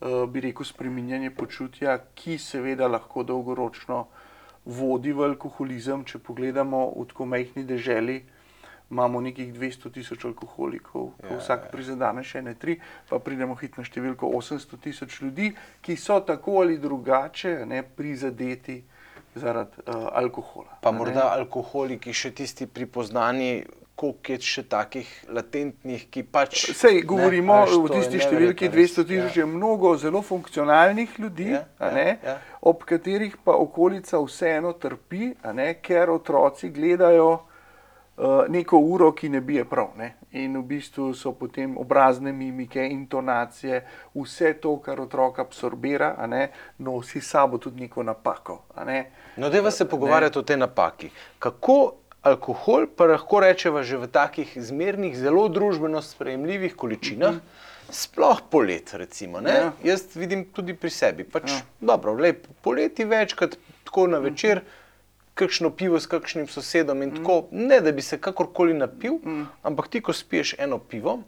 [0.00, 4.06] uh, bi rekel, spreminjanje počutja, ki seveda lahko dolgoročno
[4.64, 6.04] vodi v alkoholizem.
[6.04, 8.22] Če pogledamo v tako majhni deželi,
[8.92, 12.76] imamo nekih 200 tisoč alkoholikov, ko Ja, vsak prizadene še ne tri,
[13.08, 18.82] pa pridemo hit na številko 800 tisoč ljudi, ki so tako ali drugače ne, prizadeti
[19.34, 20.76] zaradi uh, alkohola.
[20.84, 20.98] Pa ne.
[20.98, 23.64] morda alkoholiki, še tisti pripoznani,
[24.02, 26.64] koliko je še takih latentnih, ki pač.
[26.74, 28.96] Sej govorimo ne, veš, o je tisti številki res.
[28.98, 32.36] 200 tisoč, je mnogo zelo funkcionalnih ljudi, Ja, ja, ne, ja.
[32.66, 39.40] ob katerih pa okolica vseeno trpi, ne, ker otroci gledajo uh, neko uro, ki ne
[39.40, 39.94] bije prav.
[39.98, 40.14] Ne.
[40.42, 43.82] In v bistvu so potem obrazne mimike, intonacije,
[44.18, 48.62] vse to, kar otrok absorbira, ne, nosi s sabo tudi neko napako.
[48.86, 49.04] Ne.
[49.36, 51.10] No, da se pogovarjati o tej napaki.
[51.38, 57.40] Kako alkohol, pa lahko rečemo že v takih zmernih, zelo družbeno sprejemljivih količinah,
[57.90, 59.40] sploh polet, recimo.
[59.40, 59.50] ne?
[59.50, 59.72] Ja.
[59.84, 61.24] Jaz vidim tudi pri sebi.
[61.24, 64.62] Pač, dobro, lej, poleti večkrat tako na večer.
[65.34, 69.16] Kakšno pivo s kakšnim sosedom, in tako, ne da bi se kakorkoli napil,
[69.64, 71.22] ampak ti, ko spiješ eno pivo,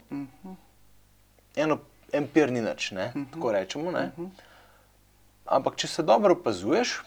[1.55, 1.79] eno
[2.13, 3.91] empir ni nič, ne, tako rečemo.
[3.91, 4.11] Ne?
[5.45, 6.99] Ampak, če se dobro opazuješ,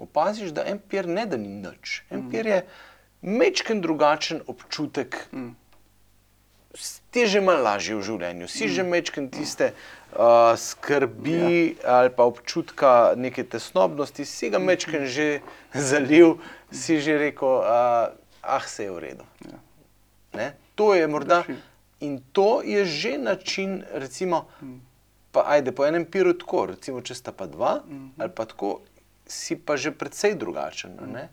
[0.00, 2.02] opaziš, da empir ne da ni nič.
[2.10, 2.62] Empir je
[3.22, 5.28] mečken drugačen občutek,
[7.10, 11.98] ti je že malo lažje v življenju, si že mečken tiste uh, skrbi ja.
[11.98, 15.40] ali pa občutka neke tesnobnosti, si ga mečken že
[15.74, 16.38] zalil,
[16.70, 17.64] si že rekel.
[17.64, 19.24] Uh, ah, se je v redu.
[20.34, 20.52] Ja.
[20.74, 21.42] To je morda.
[22.00, 24.46] In to je že način, recimo,
[25.34, 28.10] pa ajde po enem piru tako, recimo, če sta pa dva, mm -hmm.
[28.22, 28.80] ali pa tako,
[29.26, 30.90] si pa že precej drugačen.
[30.90, 31.28] Mm -hmm.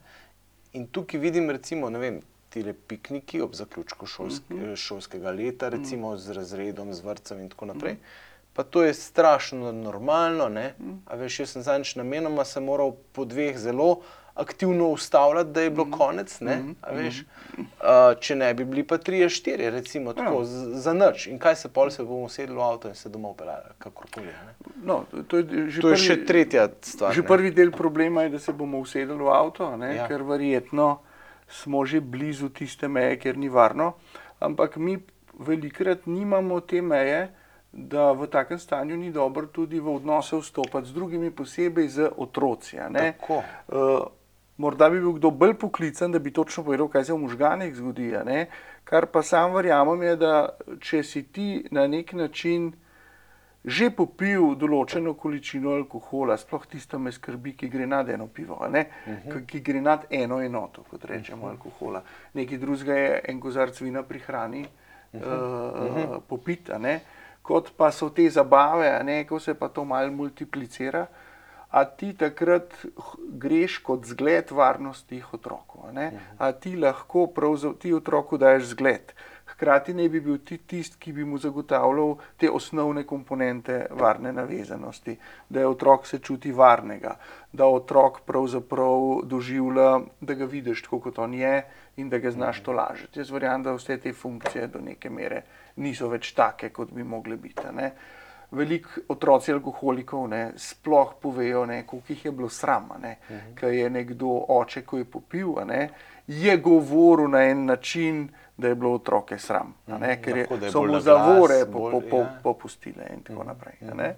[0.76, 2.22] In tukaj vidim, recimo, ne vem.
[2.52, 4.76] Tile pikniki ob zaključku šolske, uh -huh.
[4.80, 6.18] šolskega leta, recimo uh -huh.
[6.18, 7.94] z razredom, z vrtcem in tako naprej.
[7.94, 8.34] Uh -huh.
[8.54, 10.46] Pa to je strašno normalno.
[10.46, 10.98] Uh -huh.
[11.06, 14.02] A veš, jaz sem zadnjič namenoma se moral po dveh zelo
[14.36, 15.98] aktivno ustavljati, da je bilo uh -huh.
[15.98, 16.40] konec.
[16.40, 16.64] Ne?
[16.82, 17.24] A veš,
[17.58, 17.64] uh,
[18.20, 20.46] če ne bi bili pa tri, štiri, recimo tako, Ja.
[20.46, 21.28] z- za noč.
[21.28, 24.28] In kaj se pol se bomo usedli v avto in se domov peljali, kakorkoli.
[24.84, 27.14] No, to je, že To je prvi, še tretja stvar.
[27.14, 27.28] Že ne.
[27.28, 29.94] prvi del problema je, da se bomo usedli v avto, ne, Ja.
[29.96, 30.08] ja.
[30.08, 31.00] ker verjetno
[31.48, 33.94] smo že blizu tiste meje, kjer ni varno.
[34.40, 34.98] Ampak mi
[35.40, 37.30] velikrat nimamo te meje,
[37.72, 42.78] da v takem stanju ni dobro tudi v odnose vstopati z drugimi, posebej z otroci.
[42.78, 44.08] Uh,
[44.58, 48.14] morda bi bil kdo bolj poklican, da bi točno povedal, kaj se v možganih zgodi.
[48.84, 50.34] Kar pa sam verjamem, je, da
[50.80, 52.74] če si ti na nek način
[53.66, 58.70] že popil določeno količino alkohola, sploh tisto me skrbi, ki gre nad eno pivo, a
[58.70, 58.84] ne?
[59.26, 62.04] Ki, ki gre nad eno enoto, kot rečemo, alkohola.
[62.38, 64.62] Nekaj drugega je en kozarc vina pri hrani,
[65.18, 67.00] uh, popit, a ne?
[67.46, 69.20] kot pa so te zabave, ne?
[69.30, 71.06] ko se pa to malo multiplicira.
[71.76, 72.72] A ti takrat
[73.42, 75.84] greš kot zgled varnosti otroku.
[75.88, 76.12] a ne?
[76.40, 79.12] A ti lahko pravzaprav ti otroku daješ zgled.
[79.46, 85.18] Hkrati naj bi bil ti tisti, ki bi mu zagotavljal te osnovne komponente varne navezanosti,
[85.50, 87.16] da je otrok se čuti varnega,
[87.54, 91.62] da otrok pravzaprav doživlja, da ga vidiš tako, kot on je
[91.98, 93.20] in da ga znaš to lažiti.
[93.20, 95.44] Jaz verjamem, da vse te funkcije do neke mere
[95.76, 97.70] niso več take, kot bi mogle biti.
[98.56, 98.60] Ne.
[98.64, 103.56] Veliko otroci alkoholikov ne, sploh povejo, ne, koliko jih je bilo sram, uh -huh.
[103.56, 105.90] ker je nekdo oče, ko je popil, ne,
[106.28, 110.72] je govoril na en način, da je bilo otroke sram, ne, ker je, Lahko, je
[110.72, 112.40] so bolj mu zavore po, bolj- po, po, ja.
[112.44, 113.76] popustile in tako naprej.
[113.92, 114.16] a ne.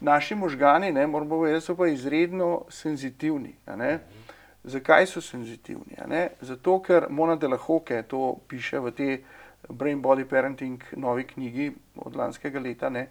[0.00, 3.54] Naši možgani, ne, moramo povedati, so pa izredno senzitivni.
[3.76, 3.98] ne.
[4.64, 5.96] Zakaj so senzitivni?
[6.06, 6.28] ne?
[6.40, 9.24] Zato, ker Mona Delahoke to piše v tej
[9.68, 13.08] Brain Body Parenting novi knjigi od lanskega leta, ne, eh,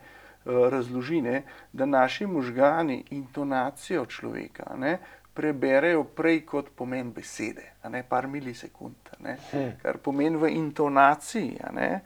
[0.48, 4.98] razloži, ne, da naši možgani intonacijo človeka ne,
[5.34, 9.12] preberejo prej kot pomen besede, a ne par milisekund.
[9.20, 9.38] Ne,
[9.82, 12.00] kar pomeni v intonaciji, ne,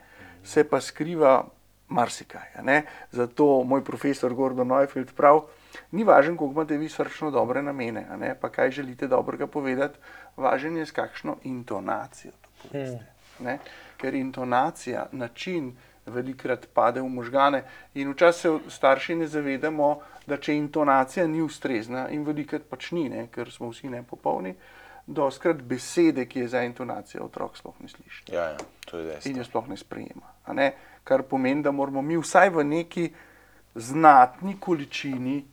[0.43, 1.39] se pa skriva
[1.91, 2.49] marsikaj.
[2.63, 2.83] ne.
[3.11, 5.41] Zato moj profesor Gordon Neufeld pravi,
[5.91, 9.99] ni važno, koliko imate vi srčno dobre namene, ne, pa kaj želite dobrega povedati,
[10.37, 13.05] važen je, s kakšno intonacijo to poveste.
[13.39, 13.57] Ne?
[13.97, 15.71] Ker intonacija, način
[16.05, 22.09] velikrat pade v možgane in včasih se starši ne zavedamo, da če intonacija ni ustrezna
[22.09, 23.27] in velikrat pač ni, ne?
[23.31, 24.55] ker smo vsi nepopolni,
[25.07, 29.31] doskrat besede, ki je za intonacijo otrok sploh ne sliši Ja, ja, to je dejstvo.
[29.31, 30.29] in jo sploh ne sprejema.
[30.53, 30.73] Ne?
[31.03, 33.11] Kar pomeni, da moramo mi vsaj v neki
[33.75, 35.45] znatni količini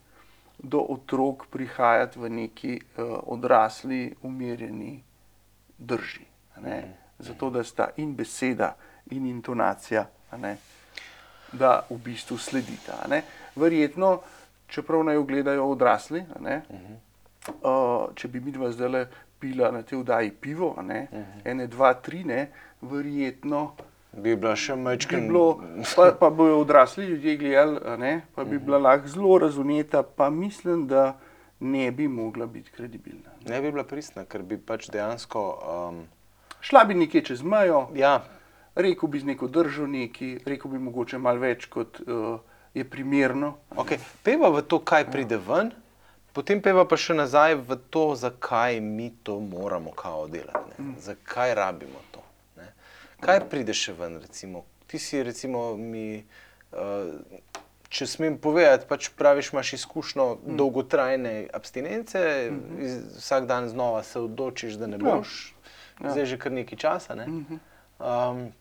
[0.59, 5.03] do otrok prihajati v neki uh, odrasli, umirjeni
[5.79, 6.27] drži.
[6.61, 6.97] ne.
[7.19, 8.77] Zato, da sta in beseda,
[9.11, 10.05] in intonacija,
[11.53, 13.05] da v bistvu sledita.
[13.09, 13.23] ne.
[13.57, 14.21] Verjetno,
[14.69, 16.61] čeprav naj jo gledajo odrasli, ne,
[17.63, 19.07] uh, če bi mi dva zdaj
[19.39, 21.07] pila na tej vdaji pivo, ne,
[21.45, 22.49] ene, dva, tri, ne,
[22.81, 23.73] verjetno
[24.13, 25.27] Bi bila še bi majčken.
[25.29, 25.61] bilo,
[25.97, 30.87] pa, pa bojo odrasli ljudje gledali, ne, pa bi bila lahko zelo razumeta, pa mislim,
[30.89, 31.19] da
[31.61, 33.37] ne bi mogla biti kredibilna.
[33.49, 35.45] Ne bi bila pristna, ker bi pač dejansko.
[35.89, 36.07] Um,
[36.61, 38.25] Šla bi nekje čez mejo, ja,
[38.79, 42.39] rekel bi z neko držo neki, rekel bi mogoče malo več, kot uh,
[42.75, 43.57] je primerno.
[43.75, 43.99] okay.
[44.23, 45.73] Peva v to, kaj pride ven,
[46.33, 50.79] potem peva pa še nazaj v to, zakaj mi to moramo kao delati.
[50.79, 50.95] Ne?
[51.03, 52.23] Zakaj rabimo to.
[52.57, 52.71] Ne?
[53.21, 54.63] Kaj pride še ven, recimo?
[54.87, 56.23] Ti si, recimo, mi.
[56.73, 57.19] Uh,
[57.89, 62.21] Če smem povedati, pač praviš, imaš izkušnjo dolgotrajne abstinence,
[62.85, 65.15] iz, vsak dan znova se odločiš, da ne Ja.
[65.17, 65.55] boš,
[65.97, 67.17] zdaj že kar nekaj časa.
[67.17, 67.25] Ne?
[67.97, 68.53] Um,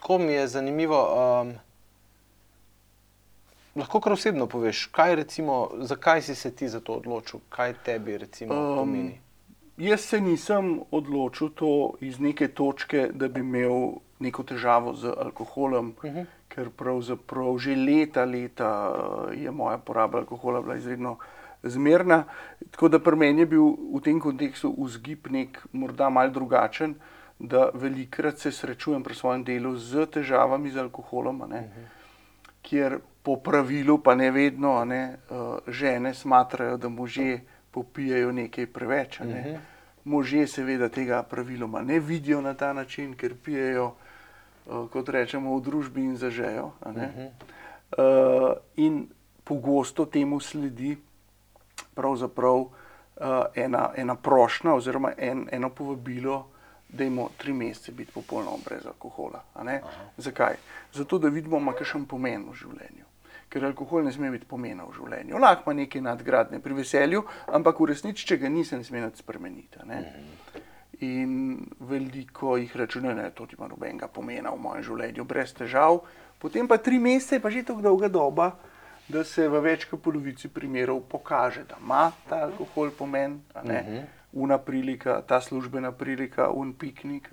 [0.00, 1.00] tako mi je zanimivo.
[1.42, 1.52] Um,
[3.76, 8.18] lahko kar osebno poveš, kaj recimo, zakaj si se ti za to odločil, kaj tebi
[8.18, 9.20] recimo um, Um, pomeni.
[9.76, 15.94] Jaz se nisem odločil to iz neke točke, da bi imel neko težavo z alkoholom,
[16.02, 16.26] uh -huh.
[16.48, 18.94] ker pravzaprav že leta, leta
[19.30, 21.16] eh, je moja poraba alkohola bila izredno
[21.62, 22.24] zmerna.
[22.70, 26.94] Tako da pri meni je bil v tem kontekstu vzgib nek morda mal drugačen,
[27.40, 31.44] da velikrat se srečujem pri svojem delu z težavami z alkoholom.
[31.48, 31.58] ne.
[31.58, 32.00] Uh -huh
[32.62, 39.20] kjer po pravilu, pa ne vedno, ne, uh, žene smatrajo, da možje popijajo nekaj preveč.
[39.20, 39.60] Ne.
[40.04, 43.92] možje seveda tega praviloma ne vidijo na ta način, ker pijejo,
[44.66, 46.70] uh, kot rečemo, v družbi in zažejo.
[46.80, 47.28] Uh -huh.
[47.98, 49.08] uh, in
[49.44, 50.96] pogosto temu sledi
[51.94, 52.70] pravzaprav uh,
[53.54, 56.46] ena, ena prošnja oziroma en, eno povabilo,
[56.92, 59.42] da imamo tri mesece biti popolnoma brez alkohola.
[60.16, 60.56] Zakaj?
[60.92, 63.06] Zato, da vidimo, ima kakšen pomen v življenju.
[63.50, 65.38] Ker alkohol ne sme biti pomena v življenju.
[65.42, 69.02] Lahko ima neke nadgradnje pri veselju, ampak v resnici, če ga ni, se ne sme
[69.02, 69.82] nič spremeniti.
[69.90, 70.00] Ne?
[71.06, 76.02] In veliko jih računa, da to ima nobenega pomena v mojem življenju, brez težav.
[76.38, 78.52] Potem pa tri mesece, pa že tako dolga doba,
[79.10, 83.40] da se v več kot polovici primerov pokaže, da ima ta alkohol pomen,
[84.32, 87.30] una prilika, ta službena prilika, un piknik,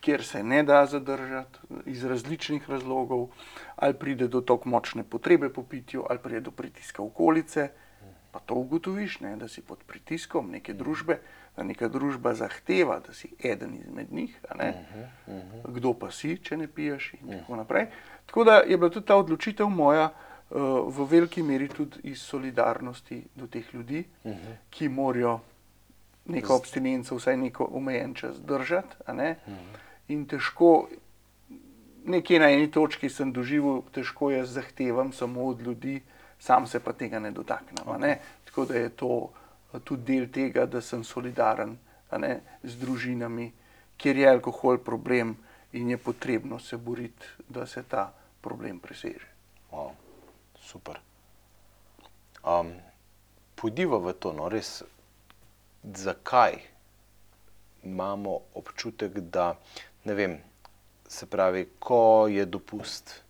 [0.00, 3.28] kjer se ne da zadržati iz različnih razlogov,
[3.76, 7.68] ali pride do tako močne potrebe po pitju, ali pride do pritiska okolice.
[8.32, 11.18] Pa to ugotoviš, ne, da si pod pritiskom neke družbe,
[11.56, 14.38] da neka družba zahteva, da si eden izmed njih,
[15.68, 17.86] kdo pa si, če ne piješ, in tako naprej.
[18.26, 20.08] Tako da je bila tudi ta odločitev moja
[20.50, 24.04] v veliki meri tudi iz solidarnosti do teh ljudi,
[24.70, 25.40] ki morajo
[26.24, 28.96] neko abstinenco, vsaj neko omejen čas držati.
[30.08, 30.88] In težko,
[32.04, 36.00] nekje na eni točki sem doživel, težko jaz zahtevam samo od ljudi,
[36.38, 38.00] sam se pa tega ne dotaknem.
[38.00, 38.18] Ne?
[38.44, 39.30] Tako da je to
[39.84, 41.76] tudi del tega, da sem solidaren
[42.62, 43.52] z družinami,
[43.96, 45.36] kjer je alkohol problem
[45.72, 49.26] in je potrebno se boriti, da se ta problem preseže.
[49.72, 49.94] Wow,
[50.60, 50.98] super.
[52.44, 52.74] Um,
[53.54, 54.82] Pojdiva v to, no, res,
[55.82, 56.58] zakaj
[57.82, 59.54] imamo občutek, da
[60.04, 60.38] ne vem,
[61.08, 63.22] se pravi, ko je dopust,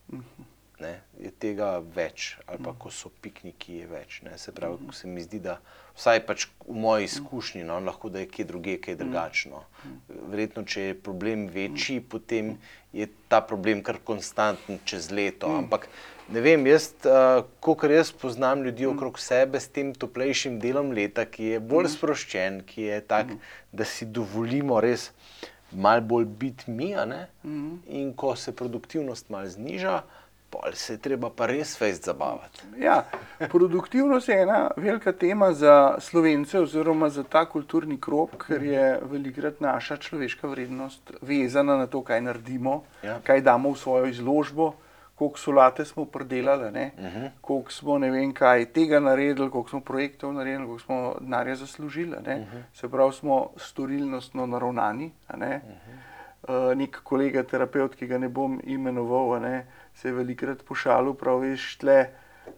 [0.81, 4.21] ne, je tega več, ali pa ko so pikniki, je več.
[4.27, 5.57] Ne, se pravi, se mi zdi, da
[5.97, 9.65] vsaj pač v moji izkušnji, no, lahko da je kje drugje, kaj drugačno.
[10.09, 12.57] Verjetno, če je problem večji, potem
[12.93, 15.51] je ta problem kar konstanten čez leto.
[15.57, 15.89] Ampak
[16.33, 21.25] ne vem, jaz, uh, kot jaz poznam ljudi okrog sebe s tem toplejšim delom leta,
[21.29, 23.37] ki je bolj sproščen, ki je tak,
[23.73, 25.11] da si dovolimo res
[25.73, 27.27] malo bolj biti mi, ne?
[27.89, 30.03] in ko se produktivnost malo zniža,
[30.53, 32.67] pol se je treba pa res fejst zabavati.
[32.81, 32.99] Ja,
[33.49, 39.61] produktivnost je ena velika tema za Slovence oziroma za ta kulturni krog, ker je velikrat
[39.65, 43.17] naša človeška vrednost vezana na to, kaj naredimo, Ja.
[43.25, 44.75] kaj damo v svojo izložbo,
[45.23, 46.91] koliko solate smo predelali, ne?
[47.41, 52.17] koliko smo ne vem kaj tega naredili, koliko smo projektov naredili, koliko smo denarja zaslužili.
[52.27, 52.47] Ne?
[52.75, 55.13] Se pravi, smo storilnostno naravnani.
[55.37, 55.61] Ne?
[56.43, 61.39] Uh, nek kolega, terapeut, ki ga ne bom imenoval, ne, se je velikrat pošalil, prav
[61.45, 62.01] veš, tle.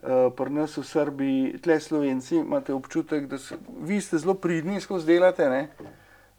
[0.00, 4.80] Uh, pri nas v Srbiji, tle Slovenci, imate občutek, da so, vi ste zelo pridni,
[4.80, 5.66] skozi delate, ne?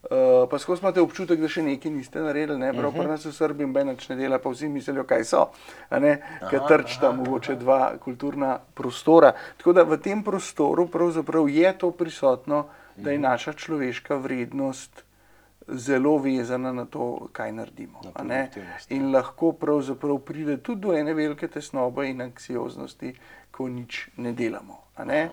[0.06, 2.70] Uh, pa skozi imate občutek, da še nekaj niste naredili, ne?
[2.78, 5.48] prav pri nas v Srbiji benač ne dela, pa vsi mislijo, kaj so,
[5.90, 9.34] ker trčta mogoče dva kulturna prostora.
[9.58, 15.02] Tako da v tem prostoru pravzaprav je to prisotno, da je naša človeška vrednost
[15.68, 18.02] zelo vezana na to, kaj naredimo.
[18.14, 18.46] a ne.
[18.46, 23.16] produktivnost, In lahko pravzaprav pride tudi do ene velike tesnobe in anksioznosti,
[23.52, 24.84] ko nič ne delamo.
[25.06, 25.30] Ne?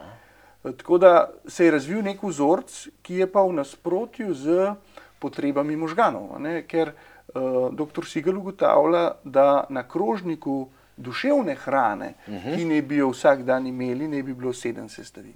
[0.63, 4.75] Tako da se je razvil nek vzorec, ki je pa v nasprotju z
[5.19, 6.39] potrebami možganov.
[6.39, 6.63] Ne?
[6.67, 8.07] Ker uh, dr.
[8.07, 12.57] Sigel ugotavlja, da na krožniku duševne hrane, uh -huh.
[12.57, 15.35] ki ne bi jo vsak dan imeli, ne bi bilo sedem sestavin.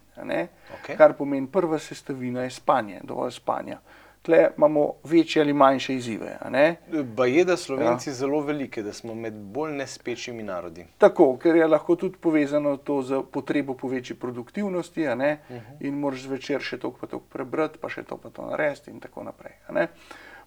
[0.81, 0.97] Okej.
[0.97, 3.79] Kar pomeni, prva sestavina je spanje, dovolj spanja.
[4.27, 6.37] Tle imamo večje ali manjše izzive.
[6.41, 6.77] a ne.
[7.17, 8.15] Pa je, da Slovenci ja.
[8.15, 10.87] zelo velike, da smo med bolj nespečimi narodi.
[10.99, 15.61] Tako, ker je lahko tudi povezano to z potrebo po večji produktivnosti, uh -huh.
[15.81, 19.01] in moraš zvečer še to pa to prebrati, pa še to pa to narediti, in
[19.01, 19.53] tako naprej.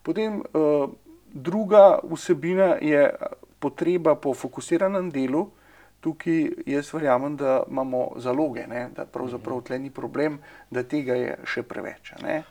[0.04, 0.90] Potem uh,
[1.34, 3.16] druga vsebina je
[3.60, 5.50] potreba po fokusiranem delu.
[6.00, 10.40] Tukaj jaz verjamem, da imamo zaloge, ne, da pravzaprav tle ni problem,
[10.72, 12.14] da tega je še preveč.
[12.24, 12.44] Ne.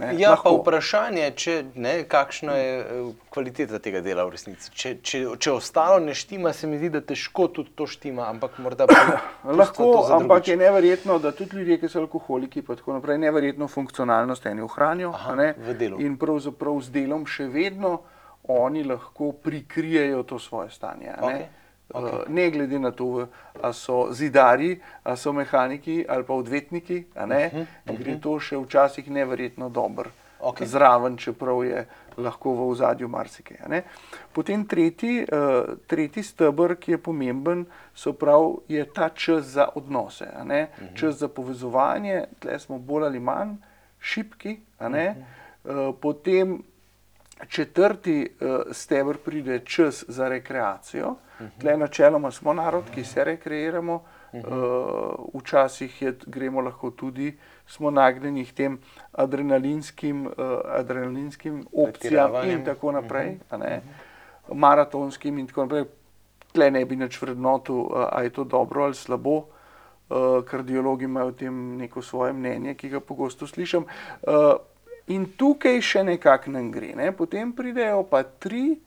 [0.00, 0.48] Ne, Ja, lahko.
[0.48, 4.70] pa vprašanje, če, ne, kakšna je eh, kvaliteta tega dela v resnici.
[4.72, 8.56] Če, če, če ostalo ne štima, se mi zdi, da težko tudi to štima, ampak
[8.64, 8.88] morda
[9.60, 14.46] Lahko, ampak je neverjetno, da tudi ljudje, ki so alkoholiki, pa tako naprej, neverjetno funkcionalnost
[14.48, 15.12] eni ohranijo.
[15.14, 16.00] Aha, ne, v delu.
[16.00, 17.98] In pravzaprav z delom še vedno
[18.50, 21.12] oni lahko prikrijejo to svoje stanje.
[21.12, 21.38] a
[21.94, 22.18] Okej.
[22.18, 23.26] Uh, ne glede na to,
[23.62, 29.68] ali so zidarji, ali so mehaniki, ali pa odvetniki, ne, gre to še včasih neverjetno
[29.68, 30.10] dobro
[30.40, 30.66] Okej.
[30.66, 31.84] zraven, čeprav je
[32.16, 33.82] lahko v ozadju marsikaj.
[34.32, 40.28] Potem tretji, uh, tretji stebr, ki je pomemben, so prav, je ta čas za odnose,
[40.30, 40.68] a ne.
[40.94, 43.56] čas za povezovanje, tle smo bolj ali manj
[44.00, 45.06] šipki, a ne.
[45.64, 46.62] Uh, potem
[47.48, 51.16] četrti uh, stebr pride čas za rekreacijo.
[51.60, 53.94] Tle načeloma smo narod, ki se rekreiramo,
[54.32, 54.42] uh,
[55.34, 57.36] včasih je, gremo lahko tudi,
[57.66, 58.78] smo nagnjeni k tem
[59.12, 60.32] adrenalinskim, uh,
[60.64, 63.80] adrenalinskim opcijam in tako naprej, a ne,
[64.52, 65.84] maratonskim in tako naprej.
[66.52, 69.36] Tle ne bi nič vrednotil, ali je to dobro ali slabo.
[70.10, 73.84] Uh, kardiologi imajo o tem neko svoje mnenje, ki ga pogosto slišim.
[74.26, 74.56] Uh,
[75.06, 76.94] in tukaj še nekako nam gre.
[76.98, 77.12] Ne?
[77.12, 78.80] Potem pridejo pa tri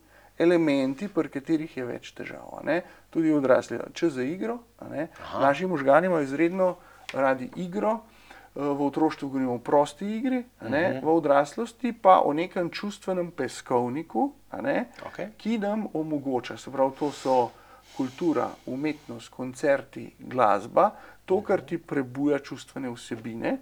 [0.44, 2.60] elementi, pri katerih je več težav.
[2.68, 2.82] Ne?
[3.10, 4.60] Tudi odrasli, čas za igro.
[5.40, 6.76] Naši možgani imajo izredno
[7.14, 7.94] radi igro.
[7.94, 8.14] Uh,
[8.56, 14.28] V otroštvu govorimo o prosti igri, ne, v odraslosti pa o nekem čustvenem peskovniku,
[14.62, 15.32] ne, Okej.
[15.38, 17.50] ki nam omogoča, se pravi, to so
[17.98, 20.92] kultura, umetnost, koncerti, glasba,
[21.34, 23.58] to, kar ti prebuja čustvene vsebine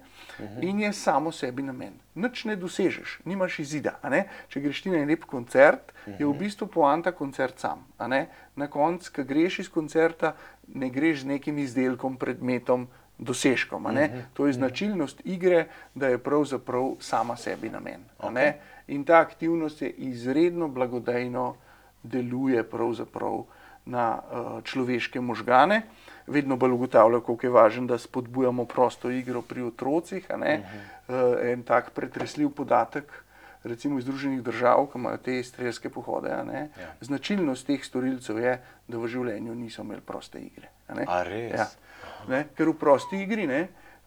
[0.60, 1.94] in je samo sebi namen.
[2.14, 3.96] Nič ne dosežeš, nimaš izida.
[4.48, 7.86] Če greš ti na en lep koncert, je v bistvu poanta koncert sam.
[8.56, 10.34] Na koncu, ko greš iz koncerta,
[10.74, 13.86] ne greš z nekim izdelkom, predmetom, dosežkom.
[13.86, 14.26] a ne.
[14.34, 18.04] To je značilnost igre, da je pravzaprav sama sebi namen.
[18.30, 18.58] ne.
[18.88, 21.56] In ta aktivnost je izredno blagodejno
[22.02, 23.44] deluje pravzaprav
[23.84, 25.82] na uh, človeške možgane.
[26.26, 30.30] Vedno bolj ugotavlja, koliko je važno, da spodbujamo prosto igro pri otrocih.
[30.30, 30.54] a ne.
[31.08, 33.10] Uh, en tak pretresljiv podatek,
[33.64, 36.30] recimo iz Združenih držav, ki imajo te strelske pohode.
[36.30, 36.66] Ja.
[37.00, 38.58] Značilnost teh storilcev je,
[38.88, 40.70] da v življenju niso imeli proste igre.
[41.06, 41.58] A res?
[41.58, 41.66] Ja.
[42.28, 43.60] Ne, ker v prosti igri ne,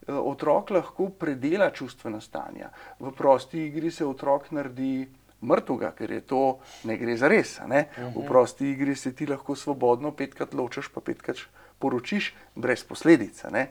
[0.06, 2.70] eh, otrok lahko predela čustvena stanja.
[3.00, 5.06] V prosti igri se otrok naredi
[5.46, 6.42] mrtvega, ker je to
[6.84, 7.58] ne gre za res.
[7.70, 7.86] Ne?
[8.14, 11.46] V prosti igri se ti lahko svobodno petkrat ločiš, pa petkrat
[11.78, 13.44] poročiš, brez posledic.
[13.44, 13.66] E,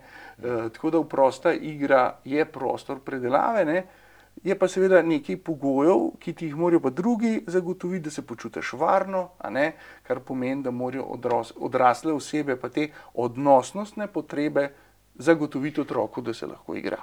[0.73, 3.65] tako da v prosta igra je prostor predelave.
[3.65, 3.83] Ne?
[4.43, 8.73] Je pa seveda nekaj pogojev, ki ti jih morajo pa drugi zagotoviti, da se počutiš
[8.73, 9.29] varno,
[10.03, 14.69] kar pomeni, da morajo odros, odrasle osebe pa te odnosnostne potrebe
[15.15, 16.97] zagotoviti otroku, da se lahko igra.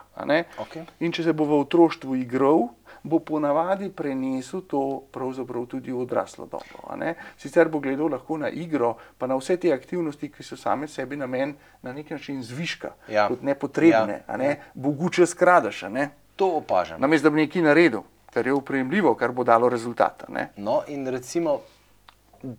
[0.58, 0.84] Okej.
[1.00, 2.68] In če se bo v otroštvu igral,
[3.02, 4.80] bo ponavadi prenesel to
[5.10, 6.94] pravzaprav tudi v odraslo dobo.
[7.36, 11.16] Sicer bo gledal lahko na igro, pa na vse te aktivnosti, ki so same sebi
[11.16, 13.28] namen, na nek način zviška, Ja.
[13.28, 14.36] kot nepotrebne, Ja.
[14.36, 14.60] ne.
[14.74, 16.10] Boguče skradaš, ne.
[16.36, 17.00] To opažam.
[17.00, 18.00] Namesto da bi nekaj naredil,
[18.32, 20.26] kar je uprejemljivo, kar bo dalo rezultata.
[20.28, 20.48] Ne?
[20.56, 21.60] No, in recimo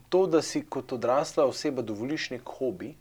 [0.09, 2.95] to, da si kot odrasla oseba dovoliš nek hobi,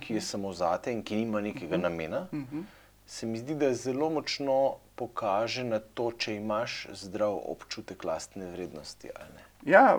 [0.00, 2.26] ki je samo zate in ki nima nekega namena,
[3.06, 9.10] se mi zdi, da zelo močno pokaže na to, če imaš zdrav občutek lastne vrednosti
[9.34, 9.42] ne.
[9.66, 9.98] Ja,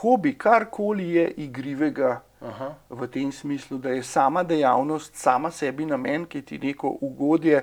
[0.00, 2.74] hobi, karkoli je igrivega Aha.
[2.90, 7.62] v tem smislu, da je sama dejavnost, sama sebi namen, ki ti neko ugodje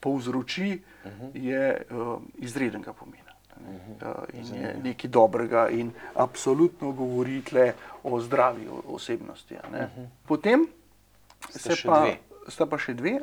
[0.00, 0.82] povzroči,
[1.34, 3.32] je uh, izrednega pomena.
[3.56, 7.72] Uh, in je nekaj dobrega, in absolutno govori tle
[8.04, 9.56] o zdravi o- osebnosti.
[9.56, 9.88] a ne.
[10.28, 10.66] Potem
[11.48, 12.18] Sta se pa, dve.
[12.48, 13.18] Sta pa še dve,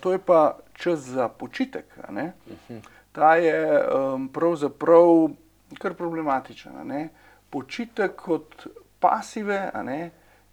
[0.00, 1.86] to je pa čas za počitek.
[2.08, 2.32] a ne.
[3.12, 5.30] Ta je um, pravzaprav
[5.78, 7.08] kar problematičen.
[7.50, 8.66] Počitek kot
[9.00, 9.70] pasive,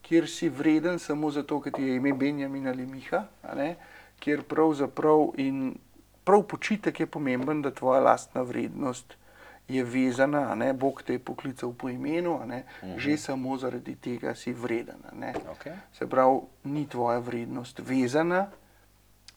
[0.01, 3.26] kjer si vreden samo zato, ker ti je ime Benjamin ali Miha,
[4.19, 5.76] kjer pravzaprav in
[6.26, 9.17] prav počitek je pomemben, da tvoja lastna vrednost
[9.68, 12.63] je vezana, ne, Bog te je poklical po imenu, a ne,
[12.97, 15.01] že samo zaradi tega si vreden.
[15.51, 15.74] Okej.
[15.93, 18.47] Se pravi, ni tvoja vrednost vezana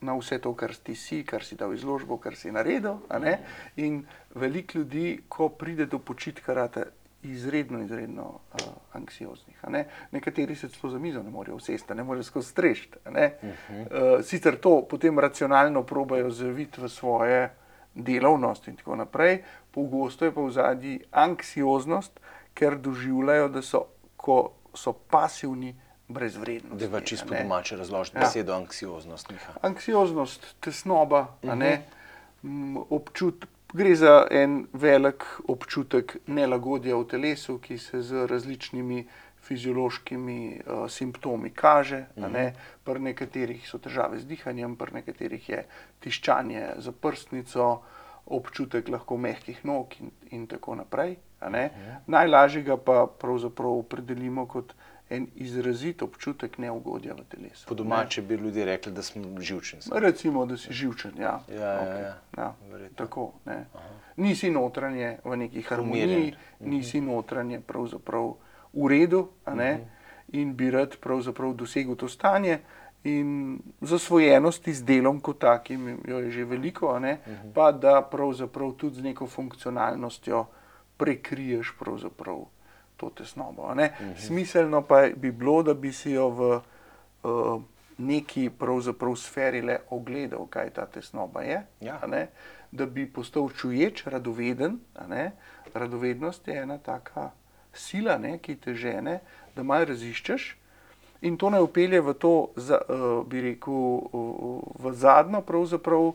[0.00, 3.00] na vse to, kar ti si, kar si dal izložbo, kar si naredil.
[3.08, 3.38] a ne.
[3.76, 4.04] In
[4.34, 6.84] veliko ljudi, ko pride do počitka, rata
[7.22, 9.64] izredno, izredno uh, anksioznih.
[9.68, 9.86] Ne.
[10.10, 12.98] Nekateri se celo za mizo ne morejo usesti, ne morejo skozi strešiti.
[13.04, 13.34] a ne.
[13.42, 17.50] Uh, sicer to potem racionalno probajo zaviti v svoje
[17.98, 19.42] delovnost in tako naprej,
[19.74, 22.20] pogosto je pa v zadnji anksioznost,
[22.54, 23.84] ker doživljajo, da so,
[24.16, 25.74] ko so pasivni,
[26.08, 26.86] brez vrednosti.
[26.86, 28.20] Da pa čisto domače razložiti Ja.
[28.20, 29.30] besedo anksioznost.
[29.30, 29.52] Miha.
[29.62, 31.78] Anksioznost, tesnoba, uh -huh.
[32.42, 39.06] m, občut, gre za en velik občutek nelagodja v telesu, ki se z različnimi
[39.48, 42.04] fiziološkimi uh, simptomi kaže.
[42.16, 42.52] Uh -huh.
[42.84, 45.64] Pri nekaterih so težave z dihanjem, pri nekaterih je
[46.00, 47.80] tiščanje za prstnico,
[48.26, 51.16] občutek lahko mehkih nog in, in tako naprej.
[51.40, 51.70] a ne.
[52.06, 54.74] Najlažje ga pa pravzaprav opredelimo kot
[55.10, 57.68] en izrazit občutek neugodja v telesu.
[57.68, 59.78] Po domače bi ljudje rekli, da smo živčni.
[59.92, 61.12] Recimo, da si živčen.
[61.18, 62.14] Ja, Ja, ja, Okej, ja.
[62.38, 62.54] ja.
[62.70, 62.96] Verjetno.
[62.96, 63.64] Tako, ne.
[64.16, 66.34] Nisi notranje v neki harmoniji, Umirjen.
[66.60, 68.34] nisi notranje pravzaprav
[68.72, 69.86] v redu, ne,
[70.32, 72.58] in bi rad pravzaprav dosegel to stanje.
[73.04, 77.52] in zasvojenosti z delom kot takim, jo je že veliko, uh -huh.
[77.54, 80.46] pa da pravzaprav tudi z neko funkcionalnostjo
[80.96, 81.74] prekriješ
[82.96, 83.62] to tesnobo.
[83.62, 84.16] Uh -huh.
[84.16, 86.60] Smiselno pa bi bilo, da bi si jo v
[87.22, 87.62] uh,
[87.98, 91.62] neki pravzaprav sferi le ogledal, kaj ta tesnoba je.
[91.80, 92.00] Ja.
[92.72, 94.80] Da bi postal čuječ, radoveden.
[95.74, 97.30] Radovednost je ena taka
[97.78, 99.20] sila, ne, ki te žene,
[99.56, 100.48] da malo raziščeš.
[101.26, 104.04] In to ne upelje v to, za, uh, bi rekel,
[104.78, 106.14] v zadnjo pravzaprav uh,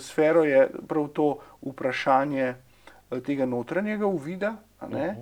[0.00, 1.28] sfero, je prav to
[1.62, 5.14] vprašanje uh, tega notranjega uvida, uh -huh.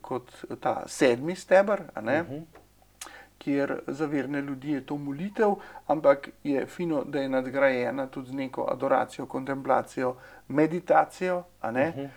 [0.00, 2.42] kot ta sedmi stebr, uh -huh.
[3.38, 5.54] kjer za verne ljudi je to molitev,
[5.86, 10.16] ampak je fino, da je nadgrajena tudi z neko adoracijo, kontemplacijo,
[10.48, 11.38] meditacijo.
[11.38, 12.08] Uh -huh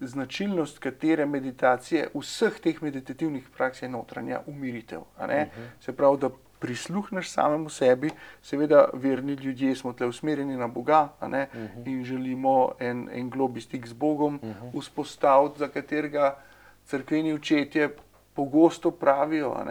[0.00, 5.00] značilnost katere meditacije, vseh teh meditativnih praks je notranja umiritev.
[5.00, 5.46] Uh -huh.
[5.80, 8.10] Se pravi, da prisluhneš samemu sebi,
[8.42, 11.86] seveda, verni ljudje smo tle usmerjeni na Boga uh -huh.
[11.86, 14.80] in želimo en, en globi stik z Bogom uh -huh.
[14.80, 16.36] vzpostaviti, za katerega
[16.84, 17.88] crkveni učetje
[18.34, 19.64] pogosto pravijo.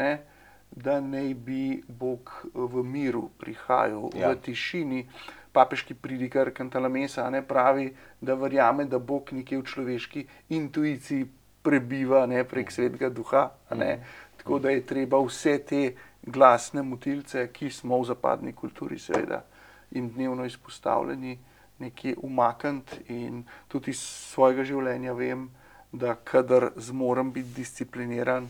[0.76, 4.32] Da naj bi Bog v miru prihajal, ja.
[4.32, 7.92] v tišini, uh, papeški pridikar Kantalamesa ne, pravi,
[8.22, 11.28] da verjame, da Bog nekje v človeški intuiciji
[11.64, 13.50] prebiva ne, prek svetega duha.
[13.76, 14.00] Ne.
[14.38, 15.82] Tako da je treba vse te
[16.22, 19.44] glasne motilce, ki smo v zapadni kulturi, seveda,
[19.92, 21.38] in dnevno izpostavljeni,
[21.80, 23.04] nekje umakniti.
[23.14, 25.50] In tudi iz svojega življenja vem,
[25.92, 28.48] da kadar zmorem biti discipliniran,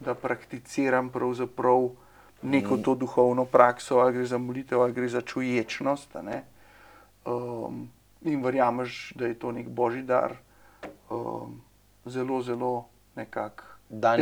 [0.00, 1.90] da prakticiram pravzaprav
[2.42, 6.16] neko to duhovno prakso, ali gre za molitev, ali gre za čuječnost.
[7.24, 7.88] Um,
[8.22, 10.32] in verjameš, da je to nek božji dar,
[11.10, 11.60] um,
[12.04, 13.64] zelo, zelo nekako.
[13.88, 14.20] Dan,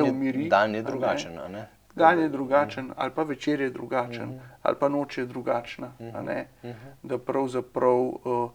[0.49, 1.35] dan je drugačen.
[1.35, 1.49] Ne?
[1.49, 1.69] Ne?
[1.95, 2.95] Dan je drugačen, mm.
[2.97, 4.41] ali pa večer je drugačen, mm.
[4.63, 5.93] ali pa noč je drugačna.
[5.99, 6.69] Mm.
[6.69, 6.75] Mm.
[7.03, 8.51] Da pravzaprav uh,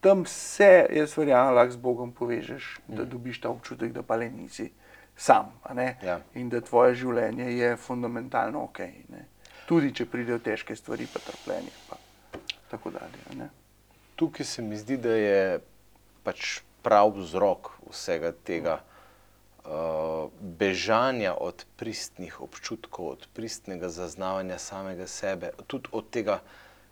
[0.00, 2.96] tam se, jaz verjamem, lahko z Bogom povežeš, mm.
[2.96, 4.70] da dobiš ta občutek, da pa le nisi
[5.16, 5.52] sam.
[6.02, 6.20] Ja.
[6.34, 8.78] In da tvoje življenje je fundamentalno ok.
[9.12, 9.26] Ne?
[9.66, 11.72] Tudi če pridejo težke stvari, pa trpljenje.
[11.88, 11.98] Pa
[12.70, 13.48] tako dalje.
[14.16, 15.60] Tukaj se mi zdi, da je
[16.24, 18.80] pač prav vzrok vsega tega.
[19.62, 20.26] Uh,
[20.58, 26.40] bežanja od pristnih občutkov, od pristnega zaznavanja samega sebe, tudi od tega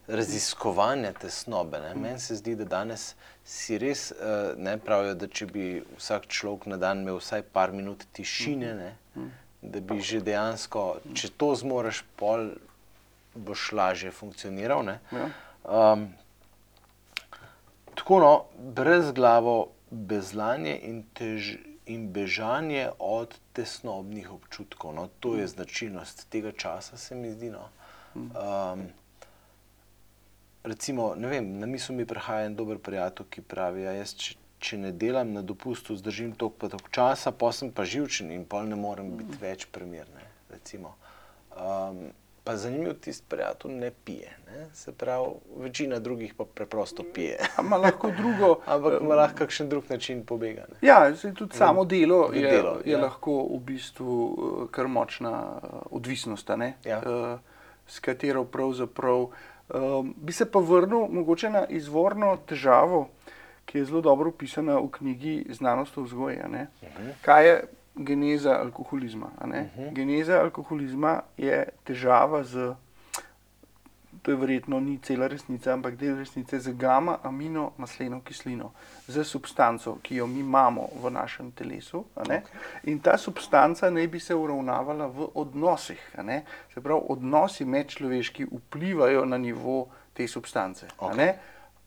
[0.06, 1.80] raziskovanja tesnobe.
[1.80, 1.94] Ne?
[1.94, 3.14] Meni se zdi, da danes
[3.50, 5.66] si res uh, ne pravijo, da če bi
[5.98, 8.90] vsak človek na dan imel vsaj par minut tišine, ne?
[9.62, 10.84] da bi že dejansko,
[11.18, 12.52] če to zmoriš, pol
[13.34, 14.86] boš lažje funkcioniral.
[15.64, 16.06] Um,
[17.94, 18.32] tako no,
[18.78, 21.56] brez glavo, bezlanje in, tež,
[21.90, 24.94] in bežanje od tesnobnih občutkov.
[24.94, 25.08] No?
[25.20, 27.50] To je značilnost tega časa, se mi zdi.
[27.50, 27.66] No?
[28.14, 28.88] Um,
[30.64, 34.78] recimo, vem, na misli mi prihaja en dober prijatelj, ki pravi, ja, jaz, če, če
[34.78, 38.68] ne delam na dopustu, zdržim toliko pa toliko časa, pa sem pa živčen in pol
[38.68, 39.42] ne morem biti mm.
[39.42, 40.28] več primerne.
[41.60, 42.10] Um,
[42.44, 44.36] pa zanimivo, tisti prijatelj ne pije.
[44.46, 44.66] Ne?
[44.74, 47.38] Se pravi, večina drugih pa preprosto pije.
[47.56, 48.60] Ampak lahko drugo.
[48.72, 50.64] Ampak ima lahko kakšen drug način pobega.
[50.68, 50.88] Ne?
[50.88, 53.00] Ja, tudi samo delo je, delo, je ja.
[53.00, 56.50] lahko v bistvu uh, kar močna uh, odvisnost,
[56.84, 57.02] ja.
[57.06, 57.38] uh,
[57.86, 59.30] s katero pravzaprav.
[59.74, 63.08] Um, bi se pa vrnil mogoče na izvorno težavo,
[63.64, 66.38] ki je zelo dobro opisana v knjigi Znanost o vzgoji.
[66.38, 66.56] Uh mhm.
[66.82, 67.12] -huh.
[67.22, 67.64] Kaj je
[67.96, 69.30] geneza alkoholizma?
[69.40, 69.56] Uh mhm.
[69.56, 69.92] -huh.
[69.92, 72.74] Geneza alkoholizma je težava z
[74.22, 78.72] to je verjetno ni cela resnica, ampak del resnice z gama amino masleno kislino,
[79.08, 82.04] z substanco, ki jo mi imamo v našem telesu.
[82.14, 82.40] Okay.
[82.84, 86.02] In ta substanca naj bi se uravnavala v odnosih.
[86.74, 90.86] Se pravi, odnosi medčloveški vplivajo na nivo te substance.
[90.98, 91.32] Okay.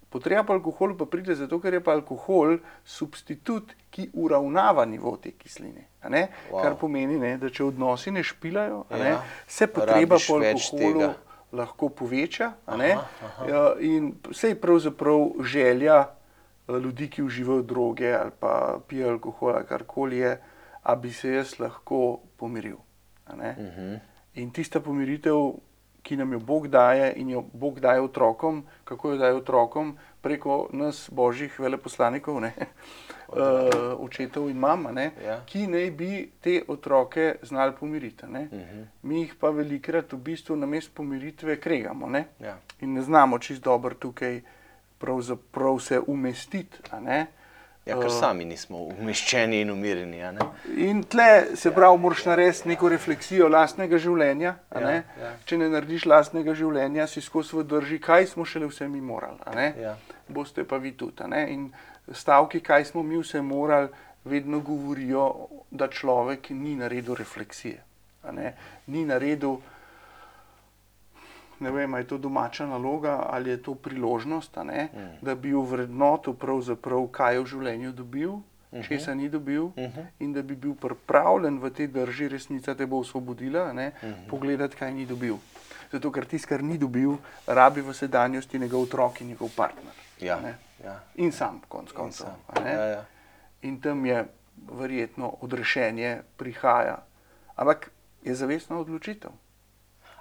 [0.09, 5.31] Potreba po alkoholu pa pride zato, ker je pa alkohol substitut, ki uravnava nivo te
[5.31, 5.87] kisline.
[6.01, 6.61] Wow.
[6.61, 8.97] Kar pomeni, ne, da če odnosi ne špilajo, ja.
[8.97, 9.13] ne,
[9.47, 11.13] se potreba po alkoholu
[11.53, 12.53] lahko poveča.
[12.65, 13.47] Aha, aha.
[13.49, 19.61] Ja, in vse je pravzaprav želja eh, ljudi, ki uživajo droge ali pa pijejo alkohol,
[19.69, 20.41] karkoli je,
[20.85, 22.77] da bi se jaz lahko pomiril.
[23.29, 23.45] Uh mhm.
[23.45, 23.99] -huh.
[24.33, 25.35] In tista pomiritev,
[26.03, 30.67] ki nam jo Bog daje in jo Bog daje otrokom, kako jo daje otrokom, preko
[30.71, 33.35] nas, božjih veleposlanikov, ne, uh,
[33.99, 35.39] očetov in mama, ne, ja.
[35.45, 38.27] ki naj bi te otroke znali pomiriti.
[38.27, 38.47] Ne.
[38.51, 38.79] Uh mhm.
[38.79, 38.85] -huh.
[39.01, 42.57] Mi jih pa velikrat v bistvu na mestu pomiritve kregamo ne, ja.
[42.81, 44.41] in ne znamo čist dobro tukaj
[44.97, 46.77] pravzaprav se umestiti.
[47.83, 50.21] Ja, ker sami nismo umeščeni in umirjeni.
[50.85, 54.53] In tle se pravi, moraš narediti neko refleksijo lastnega življenja.
[54.71, 55.01] Ja, ne.
[55.19, 55.31] ja.
[55.43, 59.67] Če ne narediš lastnega življenja, si skozi v drži, kaj smo šele vse mi morali.
[59.81, 59.97] Ja.
[60.31, 61.27] Boste pa vi tudi.
[61.51, 61.67] In
[62.15, 63.91] stavki, kaj smo mi vse morali,
[64.23, 67.83] vedno govorijo, da človek ni naredil refleksije.
[68.87, 69.59] Ni naredil,
[71.63, 74.89] ne vem, ali je to domača naloga ali je to priložnost, ne,
[75.21, 78.35] da bi uvrednotil pravzaprav, kaj je v življenju dobil,
[78.87, 79.69] česa ni dobil
[80.19, 83.91] in da bi bil pripravljen v tej drži, resnica te bo osvobodila, ne,
[84.29, 85.37] pogledati, kaj ni dobil.
[85.93, 89.93] Zato, ker tisto, kar ni dobil, rabi v sedanjosti njegov otrok in njegov partner.
[90.19, 90.55] Ja, ne.
[90.83, 90.95] ja.
[91.21, 92.33] In sam, konc koncev.
[92.63, 92.71] ne.
[92.73, 93.03] Ja, ja.
[93.61, 94.25] In tam je
[94.79, 96.97] verjetno odrešenje prihaja.
[97.55, 97.91] Ampak
[98.23, 99.31] je zavestna odločitev.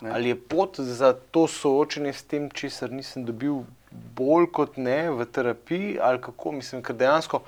[0.02, 0.10] Ne.
[0.10, 3.62] Ali je pot za to soočenje s tem, česar nisem dobil,
[4.16, 6.52] bolj kot ne v terapiji, ali kako?
[6.58, 7.42] Mislim, ker dejansko,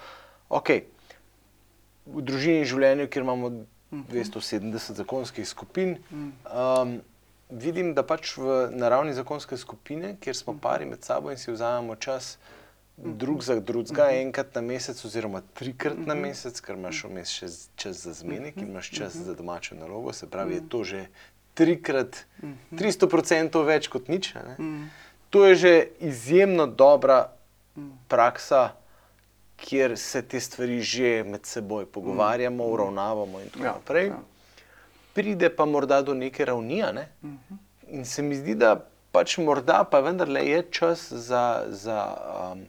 [0.49, 0.71] ok,
[2.07, 3.51] v družini in življenju, kjer imamo
[3.91, 7.01] 270 zakonskih skupin, um,
[7.51, 11.97] vidim, da pač v naravni zakonske skupine, kjer smo pari med sabo in si vzamemo
[11.97, 12.37] čas.
[12.95, 18.05] Drug za drugega, enkrat na mesec, oziroma trikrat na mesec, ker imaš vmes še čas
[18.07, 21.01] za zmenek in imaš čas za domačo nalogo, se pravi, je to že
[21.55, 22.27] trikrat,
[22.73, 24.35] 300% več kot nič.
[24.37, 24.89] ne.
[25.31, 27.33] To je že izjemno dobra
[28.09, 28.73] praksa,
[29.57, 34.07] kjer se te stvari že med seboj pogovarjamo, uravnavamo in tako Ja, naprej.
[34.09, 34.19] ja.
[35.13, 37.09] Pride pa morda do neke ravni, ne?
[37.89, 38.77] in se mi zdi, da
[39.13, 41.45] pač morda pa vendarle je čas za.
[41.69, 41.99] za
[42.53, 42.67] um,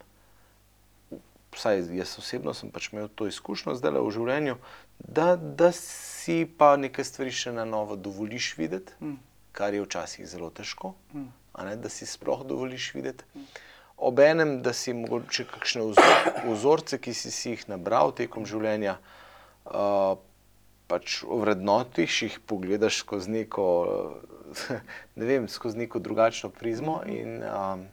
[1.52, 4.56] Vsaj jaz osebno sem pač imel to izkušnjo zdaj v življenju,
[5.00, 9.16] da, da si pa nekaj stvari še na novo dovoliš videti, mm.
[9.56, 11.28] kar je včasih zelo težko, mm.
[11.68, 13.24] ne, da si sploh dovoliš videti.
[13.98, 18.98] Obenem, da si mogoče kakšne vzor, vzorce, ki si, si jih nabral tekom življenja,
[19.72, 20.18] uh,
[20.92, 23.68] pač ovrednotiš, jih pogledaš skozi neko,
[25.20, 27.88] ne vem, skozi neko drugačno prizmo in um,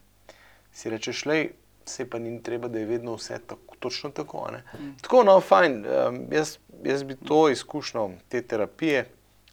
[0.74, 1.38] si rečeš, le,
[1.86, 4.50] se pa ni treba, da je vedno vse tako, točno tako.
[4.50, 4.64] ne.
[5.02, 5.84] Tako, no, fajn.
[5.86, 9.06] Um, jaz, jaz bi to izkušnjo te terapije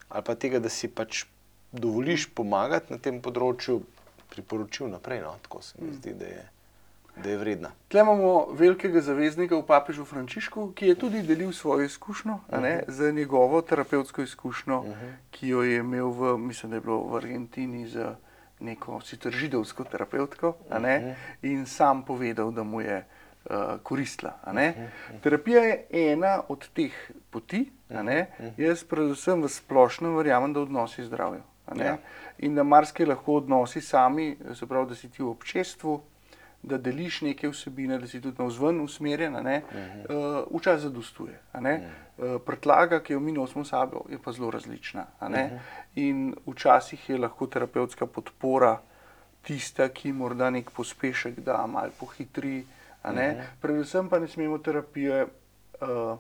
[0.10, 1.26] ali pa tega, da si pač
[1.72, 3.82] dovoliš pomagati na tem področju,
[4.30, 5.22] priporočil naprej.
[5.26, 5.36] No.
[5.46, 6.46] Tako se mi zdi, da je,
[7.18, 7.72] da je vredna.
[7.90, 12.84] Tle imamo velikega zaveznika v papežu Frančišku, ki je tudi delil svojo izkušnjo, uh -huh.
[12.88, 15.14] z njegovo terapevtsko izkušnjo, uh -huh.
[15.32, 18.16] ki jo je imel v, mislim, da je bilo v Argentini z
[18.60, 21.14] neko sicer židovsko terapevtko, uh -huh.
[21.42, 23.06] in sam povedal, da mu je
[23.46, 24.34] uh, koristila.
[24.44, 24.92] a ne.
[25.22, 26.94] Terapija je ena od teh
[27.32, 27.66] poti.
[28.04, 28.28] ne.
[28.58, 31.44] Jaz, predvsem v splošnem, verjamem, da odnosi zdravijo.
[31.78, 31.98] Ja.
[32.38, 36.00] In da marsikaj lahko odnosi sami, se pravi, da si ti v občestvu,
[36.64, 41.40] da deliš neke vsebine, da si tudi navzven usmerjen, a ne, uh, včasih zadostuje.
[41.60, 41.76] ne.
[42.18, 45.06] Uh, Prtlaga, ki jo mi nosimo s sabo, je pa zelo različna.
[45.20, 45.60] a ne.
[45.96, 48.80] In včasih je lahko terapevtska podpora
[49.42, 52.66] tista, ki morda nek pospešek da, malo pohitri.
[53.04, 53.48] a ne.
[53.62, 55.28] Predvsem pa ne smemo terapije,
[55.82, 56.20] uh,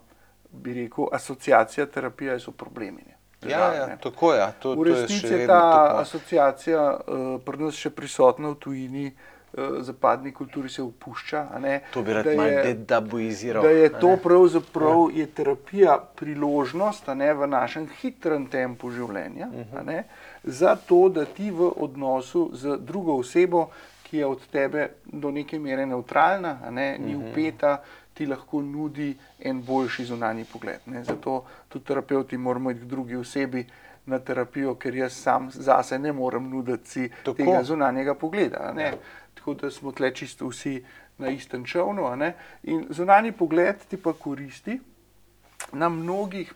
[0.52, 3.02] bi rekel, asociacija terapije so problemi.
[3.02, 3.16] ne.
[3.41, 3.97] Ja, Težave, ja, ne.
[3.97, 4.47] tako je.
[4.60, 6.00] To, V je resnici je vedno ta tako.
[6.00, 7.02] asociacija uh,
[7.41, 11.45] pri nas še prisotna v tujini, uh, zapadni kulturi se opušča.
[11.91, 13.64] To bi rad da malo je- dedabuiziral.
[13.64, 20.04] Da je to pravzaprav je terapija priložnost ne, v našem hitrem tempu življenja, a ne,
[20.43, 23.70] za to, da ti v odnosu z drugo osebo,
[24.04, 27.78] ki je od tebe do neke mere neutralna, ne, ni upeta,
[28.20, 30.84] ti lahko nudi en boljši zunanji pogled.
[30.91, 31.03] Ne.
[31.07, 33.63] Zato tudi terapeuti moramo iti k drugi osebi
[34.11, 37.38] na terapijo, ker jaz sam zase ne morem nuditi si Tako.
[37.38, 38.74] tega zunanjega pogleda.
[38.76, 38.91] Ne.
[39.39, 40.82] Tako da smo tle čisto vsi
[41.17, 42.11] na istem čovnu.
[42.63, 44.80] In zunanji pogled ti pa koristi
[45.72, 46.53] na mnogih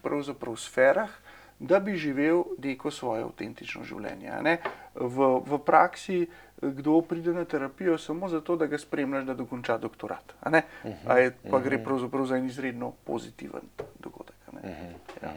[0.57, 1.09] sferah,
[1.63, 4.57] da bi živel neko svoje avtentično življenje.
[4.95, 6.25] V, v praksi
[6.63, 10.35] kdo pride na terapijo samo zato, da ga spremljaš, da dokonča doktorat.
[10.41, 10.63] a ne.
[11.07, 13.67] A je, pa gre pravzaprav za en izredno pozitiven
[13.99, 14.35] dogodek.
[14.47, 14.95] a ne.
[15.21, 15.33] Ja.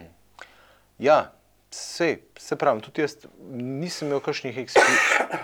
[0.99, 1.31] Ja,
[1.71, 3.17] se, se pravi, tudi jaz
[3.51, 4.95] nisem imel kakšnih ekspli,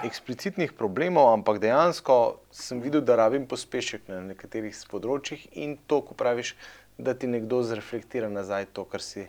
[0.07, 6.15] eksplicitnih problemov, ampak dejansko sem videl, da rabim pospešek na nekaterih področjih in to, ko
[6.17, 6.55] praviš,
[6.97, 9.27] da ti nekdo zreflektira nazaj to, kar si,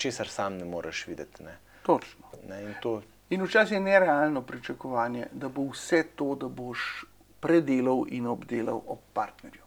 [0.00, 1.44] česar sam ne moreš videti.
[1.44, 1.56] Ne.
[1.82, 2.32] Točno.
[2.48, 7.04] Ne, in to, In včasih je nerealno pričakovanje, da bo vse to, da boš
[7.40, 9.62] predelal in obdelal ob partnerju.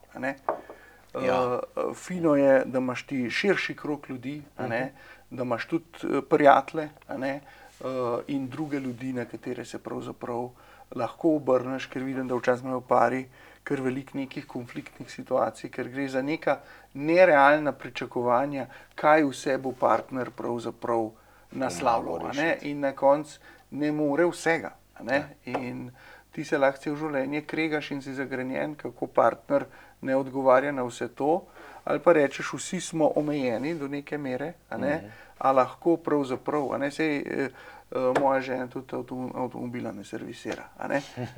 [1.25, 1.39] Ja.
[1.53, 4.81] Uh, fino je, da imaš ti širši krok ljudi, a ne,
[5.29, 7.87] da imaš tudi eh, prijatelje uh,
[8.27, 10.51] in druge ljudi, na katere se pravzaprav uh,
[10.95, 13.25] lahko obrneš, ker vidim, da včasih imajo pari
[13.63, 16.57] kar veliko nekih konfliktnih situacij, ker gre za neka
[16.93, 21.09] nerealna pričakovanja, kaj vse bo partner pravzaprav
[21.51, 22.19] naslavljal.
[22.63, 23.39] In na koncu
[23.71, 24.71] ne more vsega.
[25.01, 25.23] ne.
[25.45, 25.91] In
[26.31, 29.65] ti se lahko cel življenje kregaš in si zagrenjen, kako partner
[30.01, 31.43] ne odgovarja na vse to.
[31.83, 36.77] Ali pa rečeš, vsi smo omejeni do neke mere, a ne, a lahko pravzaprav, a
[36.77, 37.17] ne sej.
[37.17, 37.49] eh,
[37.91, 40.63] eh, Moja žena tudi avtom- avtomobila ne servisira.
[40.77, 41.01] a Ne?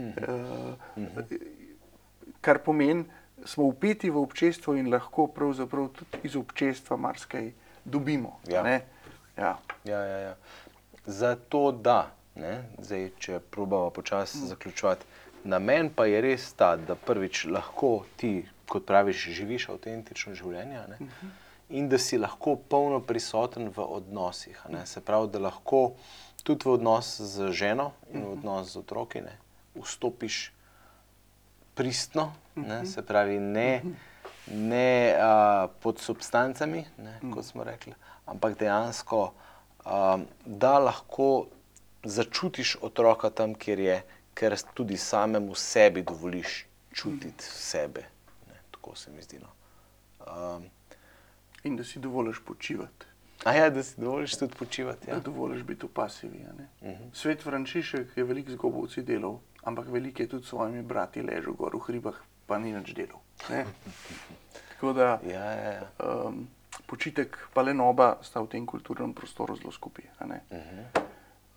[0.97, 1.64] Eh,
[2.45, 3.05] Kar pomeni,
[3.43, 7.51] smo upeti v občestvo in lahko pravzaprav tudi iz občestva marsikaj
[7.85, 8.37] dobimo.
[8.47, 8.61] Ja.
[8.61, 8.81] ne.
[9.35, 9.57] Ja.
[9.83, 10.35] Ja, ja, ja.
[11.05, 14.47] Zato da, ne, zdaj, če probava počasi Mm.
[14.47, 15.05] zaključovati,
[15.45, 18.31] namen pa je res ta, da prvič lahko ti,
[18.65, 21.27] kot praviš, živiš avtentično življenje ne, Mhm.
[21.71, 24.57] in da si lahko polno prisoten v odnosih.
[24.85, 25.91] se pravi, da lahko
[26.43, 28.25] tudi v odnos z ženo in Mhm.
[28.25, 29.37] v odnos z otroki ne,
[29.75, 30.51] vstopiš
[31.75, 32.85] pristno, ne, Mhm.
[32.85, 33.81] se pravi, ne,
[34.47, 35.31] ne a,
[35.79, 37.31] pod substancami, ne, Mhm.
[37.31, 37.93] kot smo rekli,
[38.25, 39.33] ampak dejansko,
[39.85, 41.47] a, da lahko
[42.03, 44.03] začutiš otroka tam, kjer je,
[44.33, 48.01] ker tudi samemu sebi dovoliš čutiti sebe.
[48.47, 49.39] Ne, tako se mi zdi.
[49.39, 49.49] No.
[50.21, 50.63] Um,
[51.63, 53.05] In da si dovoliš počivati.
[53.43, 55.09] a ja, da si dovoliš tudi počivati.
[55.09, 55.15] Ja.
[55.15, 56.45] Da dovoliš biti v pasivi.
[56.51, 56.67] ne.
[56.83, 57.03] Mhm.
[57.13, 61.53] Svet Frančišek je veliko z gobovci delal, ampak veliko je tudi s svojimi brati ležal
[61.53, 63.19] gor v hribah, pa ni nič delal.
[63.49, 63.65] ne.
[64.75, 65.87] Tako da Ja, ja, ja.
[66.03, 66.47] um,
[66.85, 70.05] počitek pa le noba sta v tem kulturnem prostoru zelo skupaj.
[70.19, 70.39] a ne.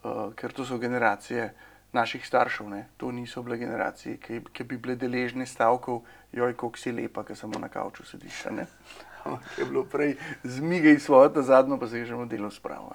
[0.05, 1.53] Uh, ker to so generacije
[1.93, 2.87] naših staršev, ne?
[2.97, 6.03] to niso bile generacije, ki, ki bi bile deležne stavkov,
[6.33, 8.47] joj, kako si lepa, ki samo na kavču sediš.
[9.25, 12.93] Ampak je bilo prej zmigaj svojo, ta zadnjo pa se je že modelo spravo.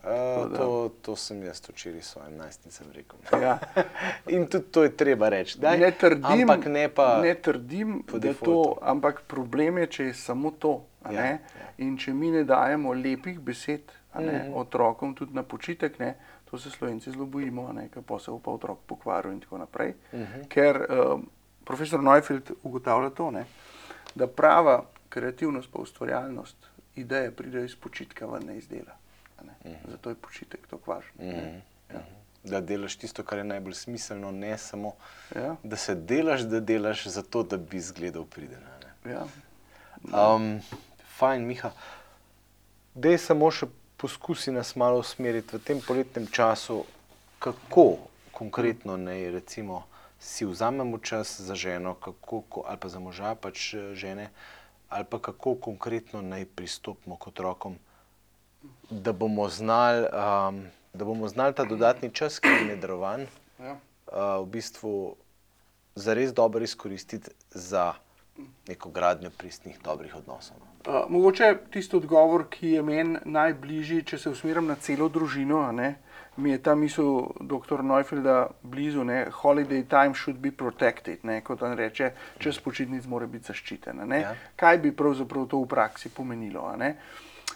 [0.00, 0.66] Uh, to,
[1.02, 3.18] to sem jaz včeraj svojim najstnicam rekel.
[3.42, 3.58] Ja.
[4.28, 5.58] In tudi to je treba reči.
[5.58, 7.20] Daj, Ne trdim, ampak ne pa.
[7.20, 8.78] ne trdim da to, defaultu.
[8.82, 10.84] ampak problem je, če je samo to.
[11.06, 11.38] Ja, ja.
[11.78, 13.80] In če mi ne dajemo lepih besed
[14.16, 14.54] ne, Mhm.
[14.54, 18.78] otrokom tudi na počitek, ne, to se slovenci zelo bojimo, ker se bo pa otrok
[18.86, 19.94] pokvaril in tako naprej.
[20.12, 20.48] Mhm.
[20.48, 21.28] Ker um,
[21.64, 23.44] profesor Neufeld ugotavlja to, ne,
[24.14, 26.56] da prava kreativnost pa ustvarjalnost,
[26.96, 28.99] ideje pridejo iz počitka, ne iz dela.
[29.42, 29.54] Ne.
[29.66, 29.90] Mhm.
[29.90, 31.12] Zato je počitek tako važen.
[31.18, 31.62] ne.
[31.90, 32.02] Ja.
[32.44, 34.94] Da delaš tisto, kar je najbolj smiselno, ne samo,
[35.34, 35.56] Ja.
[35.62, 38.60] da se delaš, da delaš zato, da bi izgledal priden.
[39.04, 39.12] ne.
[39.12, 39.24] Ja.
[40.04, 40.60] Um,
[41.10, 41.70] fajn, Miha.
[42.94, 43.66] Dej samo še
[43.96, 46.84] poskusi nas malo usmeriti v tem poletnem času,
[47.38, 47.96] kako
[48.32, 49.84] konkretno naj recimo
[50.18, 54.30] si vzamemo čas za ženo, kako, ko- ali pa za moža, pač eh, žene,
[54.88, 57.76] ali pa kako konkretno naj pristopimo k otrokom,
[58.90, 60.06] da bomo znali,
[60.48, 60.62] um,
[60.94, 63.26] da bomo znali ta dodatni čas, ki je darovan,
[63.58, 63.72] Ja.
[63.72, 63.78] uh,
[64.42, 65.16] v bistvu
[65.94, 67.92] zares dobro izkoristiti za
[68.68, 70.56] neko gradnjo pristnih, dobrih odnosov.
[70.58, 70.66] no.
[71.00, 75.94] Uh, mogoče tisti odgovor, ki je meni najbližji, če se usmerim na celo družino, ne,
[76.36, 77.82] mi je ta misel dr.
[77.82, 83.26] Neufelda blizu, ne, holiday time should be protected, ne, kot on reče, čas počitnic mora
[83.26, 84.00] biti zaščiten.
[84.00, 84.20] a ne.
[84.20, 84.34] Ja.
[84.56, 86.76] Kaj bi pravzaprav to v praksi pomenilo?
[86.76, 86.96] ne?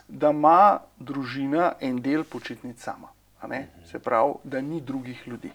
[0.09, 3.09] Da ima družina en del počitnic sama,
[3.48, 3.68] ne.
[3.84, 5.50] se pravi, da ni drugih ljudi.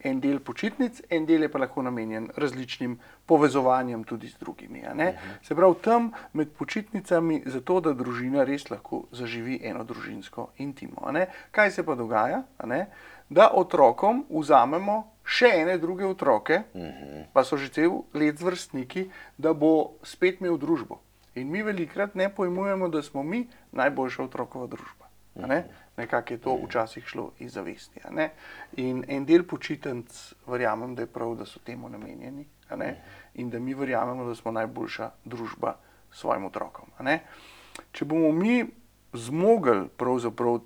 [0.00, 4.82] En del počitnic, en del je pa lahko namenjen različnim povezovanjem tudi z drugimi.
[4.94, 5.18] ne.
[5.42, 11.12] Se pravi, tam med počitnicami, zato da družina res lahko zaživi eno družinsko intimo.
[11.50, 12.42] Kaj se pa dogaja?
[13.28, 16.62] Da otrokom vzamemo še ene druge otroke,
[17.32, 21.00] pa so že cel let vrstniki, da bo spet imel družbo.
[21.36, 25.06] In mi velikrat ne pojmujemo, da smo mi najboljša otrokova družba.
[25.34, 25.64] Ne?
[25.96, 28.00] Nekako je to včasih šlo iz zavesti.
[28.76, 33.02] In en del počitnic, verjamem, da je prav, da so temu namenjeni ne.
[33.34, 35.76] in da mi verjamemo, da smo najboljša družba
[36.12, 36.88] svojim otrokom.
[37.92, 38.64] Če bomo mi
[39.12, 39.88] zmogli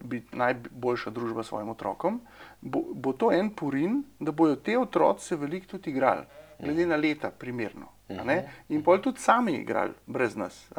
[0.04, 2.20] biti najboljša družba svojim otrokom,
[2.60, 6.26] bo, bo to en purin, da bodo te otroci se veliko tudi igrali,
[6.58, 7.86] glede na leta, primerno.
[8.68, 10.70] In pol tudi sami igrali, brez nas.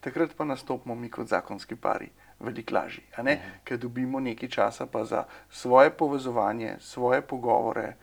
[0.00, 2.10] Takrat pa nastopimo mi kot zakonski pari.
[2.40, 3.38] Veliko lažje, ne?
[3.64, 7.94] ker dobimo nekaj časa pa za svoje povezovanje, svoje pogovore,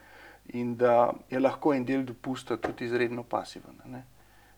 [0.58, 3.78] in da je lahko en del dopusta tudi izredno pasiven.
[3.86, 4.02] ne.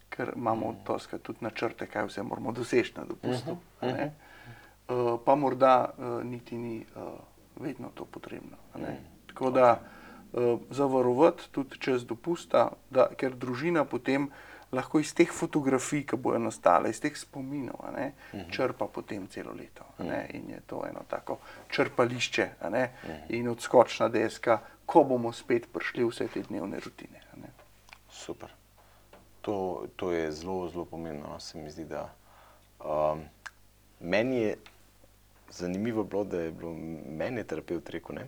[0.08, 3.56] Ker imamo toska tudi načrte, kaj vse moramo doseči na dopustu.
[3.80, 4.12] a ne.
[4.88, 7.02] Uh, pa morda uh, niti ni uh,
[7.60, 8.56] vedno to potrebno.
[8.74, 8.96] a ne.
[9.26, 9.95] Tako da uh,
[10.70, 14.28] zavarovati tudi čez dopusta, da, ker družina potem
[14.72, 18.10] lahko iz teh fotografij, ki bojo nastale, iz teh spominov, ne,
[18.52, 19.84] črpa potem celo leto.
[19.98, 21.38] a Ne, in je to eno tako
[21.70, 22.90] črpališče ne,
[23.28, 27.22] in odskočna deska, ko bomo spet prišli vse te dnevne rutine.
[27.36, 27.50] ne.
[28.10, 28.52] Super.
[29.40, 31.28] To, to je zelo, zelo pomembno.
[31.28, 32.10] no, Se mi zdi, da
[32.84, 33.22] um,
[34.00, 34.56] meni je
[35.50, 36.74] zanimivo bilo, da je bilo
[37.06, 38.26] meni terapevt rekel, ne,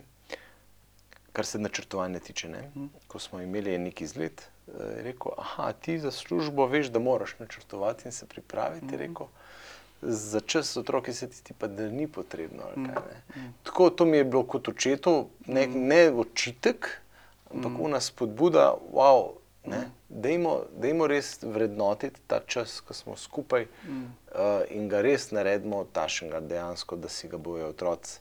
[1.33, 2.49] kar se načrtovanja tiče.
[2.49, 2.71] Ne,
[3.07, 7.35] ko smo imeli neki izlet, eh, je rekel, aha, ti za službo veš, da moraš
[7.39, 8.85] načrtovati in se pripraviti.
[8.91, 9.27] je Rekel,
[10.01, 12.63] za čas otroke se ti pa da ni potrebno.
[12.73, 13.03] Kaj,
[13.35, 13.51] ne.
[13.63, 17.01] Tako to mi je bilo kot očetu, ne, ne očitek,
[17.53, 19.31] ampak una spodbuda, wow,
[19.65, 25.83] ne, dajmo, dajmo res vrednotiti ta čas, ko smo skupaj uh, in ga res naredimo
[25.93, 28.19] tašnega dejansko, da si ga bojo otroci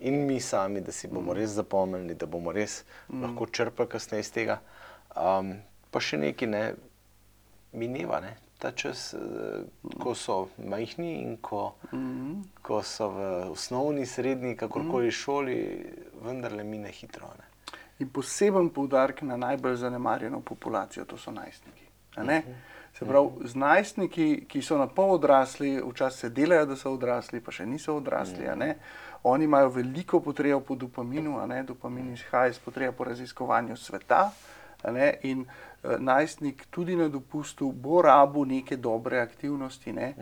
[0.00, 4.30] in mi sami, da si bomo res zapomnili, da bomo res lahko črpali kasneje iz
[4.32, 4.60] tega.
[5.16, 5.56] Um,
[5.90, 6.62] pa še nekaj, ne,
[7.72, 9.18] mineva ne, ta čas, eh,
[9.98, 11.74] ko so majhni in ko,
[12.62, 15.56] ko so v osnovni, srednji, kakorkoli šoli,
[16.22, 17.30] vendarle mine hitro.
[17.38, 17.48] Ne.
[18.00, 21.88] In poseben poudarek na najbolj zanemarjeno populacijo, to so najstniki.
[22.24, 22.42] ne.
[22.98, 27.40] Se pravi, z najstniki, ki so na pol odrasli, včasih se delajo, da so odrasli,
[27.40, 28.48] pa še niso odrasli.
[28.48, 28.74] a ne.
[29.22, 31.62] Oni imajo veliko potrebo po dopaminu, a ne.
[31.62, 34.30] dopamin izhaja iz potrebe po raziskovanju sveta.
[34.92, 39.92] Ne, in uh, najstnik tudi na dopustu bo rabu neke dobre aktivnosti.
[39.92, 40.14] Ne?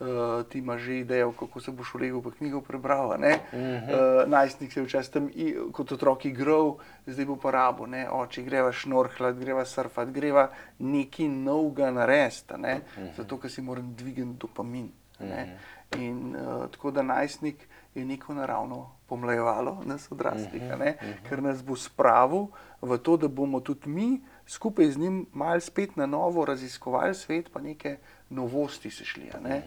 [0.00, 3.12] Uh, ti imaš že idejo, kako se boš v Lego pa knjigo prebral.
[3.12, 3.38] a ne.
[3.52, 8.08] Uh, najstnik se je včasih tam i, kot otrok igral, zdaj bo pa rabo, ne?
[8.10, 10.48] oči greva šnorhlat, greva surfat, greva
[10.78, 12.80] nekaj novega narediti, a ne?
[13.16, 14.88] zato ker si moram dvigniti dopamin.
[15.20, 15.58] a Ne?
[15.96, 20.96] In uh, tako da najstnik je neko naravno pomlajevalo nas odraslih, a ne,
[21.28, 22.48] ker nas bo spravil
[22.82, 27.50] v to, da bomo tudi mi skupaj z njim mal spet na novo raziskovali svet,
[27.52, 27.96] pa neke
[28.30, 29.30] novosti se šli.
[29.34, 29.62] a ne.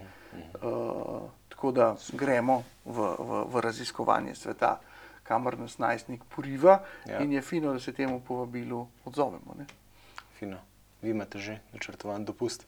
[0.62, 4.80] Uh, tako da gremo v, v, v raziskovanje sveta,
[5.24, 7.20] kamor nas najstnik poriva Ja.
[7.20, 9.56] in je fino, da se temu povabilu odzovemo.
[9.58, 9.66] Ne.
[10.40, 10.58] Fino.
[11.02, 12.66] Vi imate že načrtovan dopust.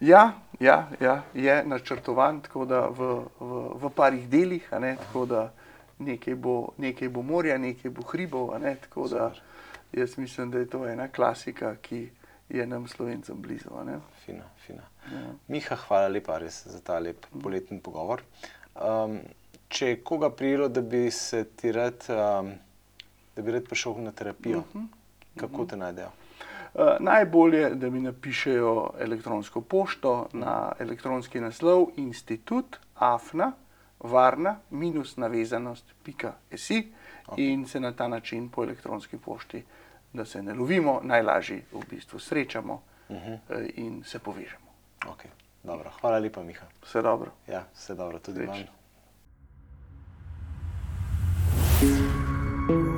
[0.00, 5.52] Ja, ja, ja, je načrtovan tako da v, v, v parih delih, ne, tako da
[5.98, 8.54] nekaj bo, nekaj bo morja, nekaj bo hribov.
[8.60, 9.32] Ne, tako da
[9.92, 12.08] jaz mislim, da je to ena klasika, ki
[12.48, 13.70] je nam slovencem blizu.
[13.78, 13.98] a Ne.
[14.24, 14.82] Fino, fino.
[15.48, 18.22] Miha, hvala lepa res za ta lep poletni pogovor.
[18.74, 19.18] Um,
[19.68, 22.52] če je koga prijelo, da bi se ti rad, um,
[23.36, 24.62] da bi rad prišel na terapijo,
[25.36, 26.10] kako te najdejo?
[26.74, 33.52] Eh, najbolje, da mi napišejo elektronsko pošto na elektronski naslov institut afna
[34.00, 36.92] varna minus navezanost pika esi
[37.26, 37.52] okay.
[37.52, 39.64] in se na ta način po elektronski pošti,
[40.12, 43.70] da se ne lovimo, najlažje v bistvu srečamo uh -huh.
[43.76, 44.66] in se povežemo.
[45.00, 45.28] Okay.
[45.62, 46.66] Dobro, hvala lepa, Miha.
[46.82, 47.30] Vse dobro.
[47.48, 48.56] Ja, vse dobro, tudi vam.
[51.80, 52.93] Thank you.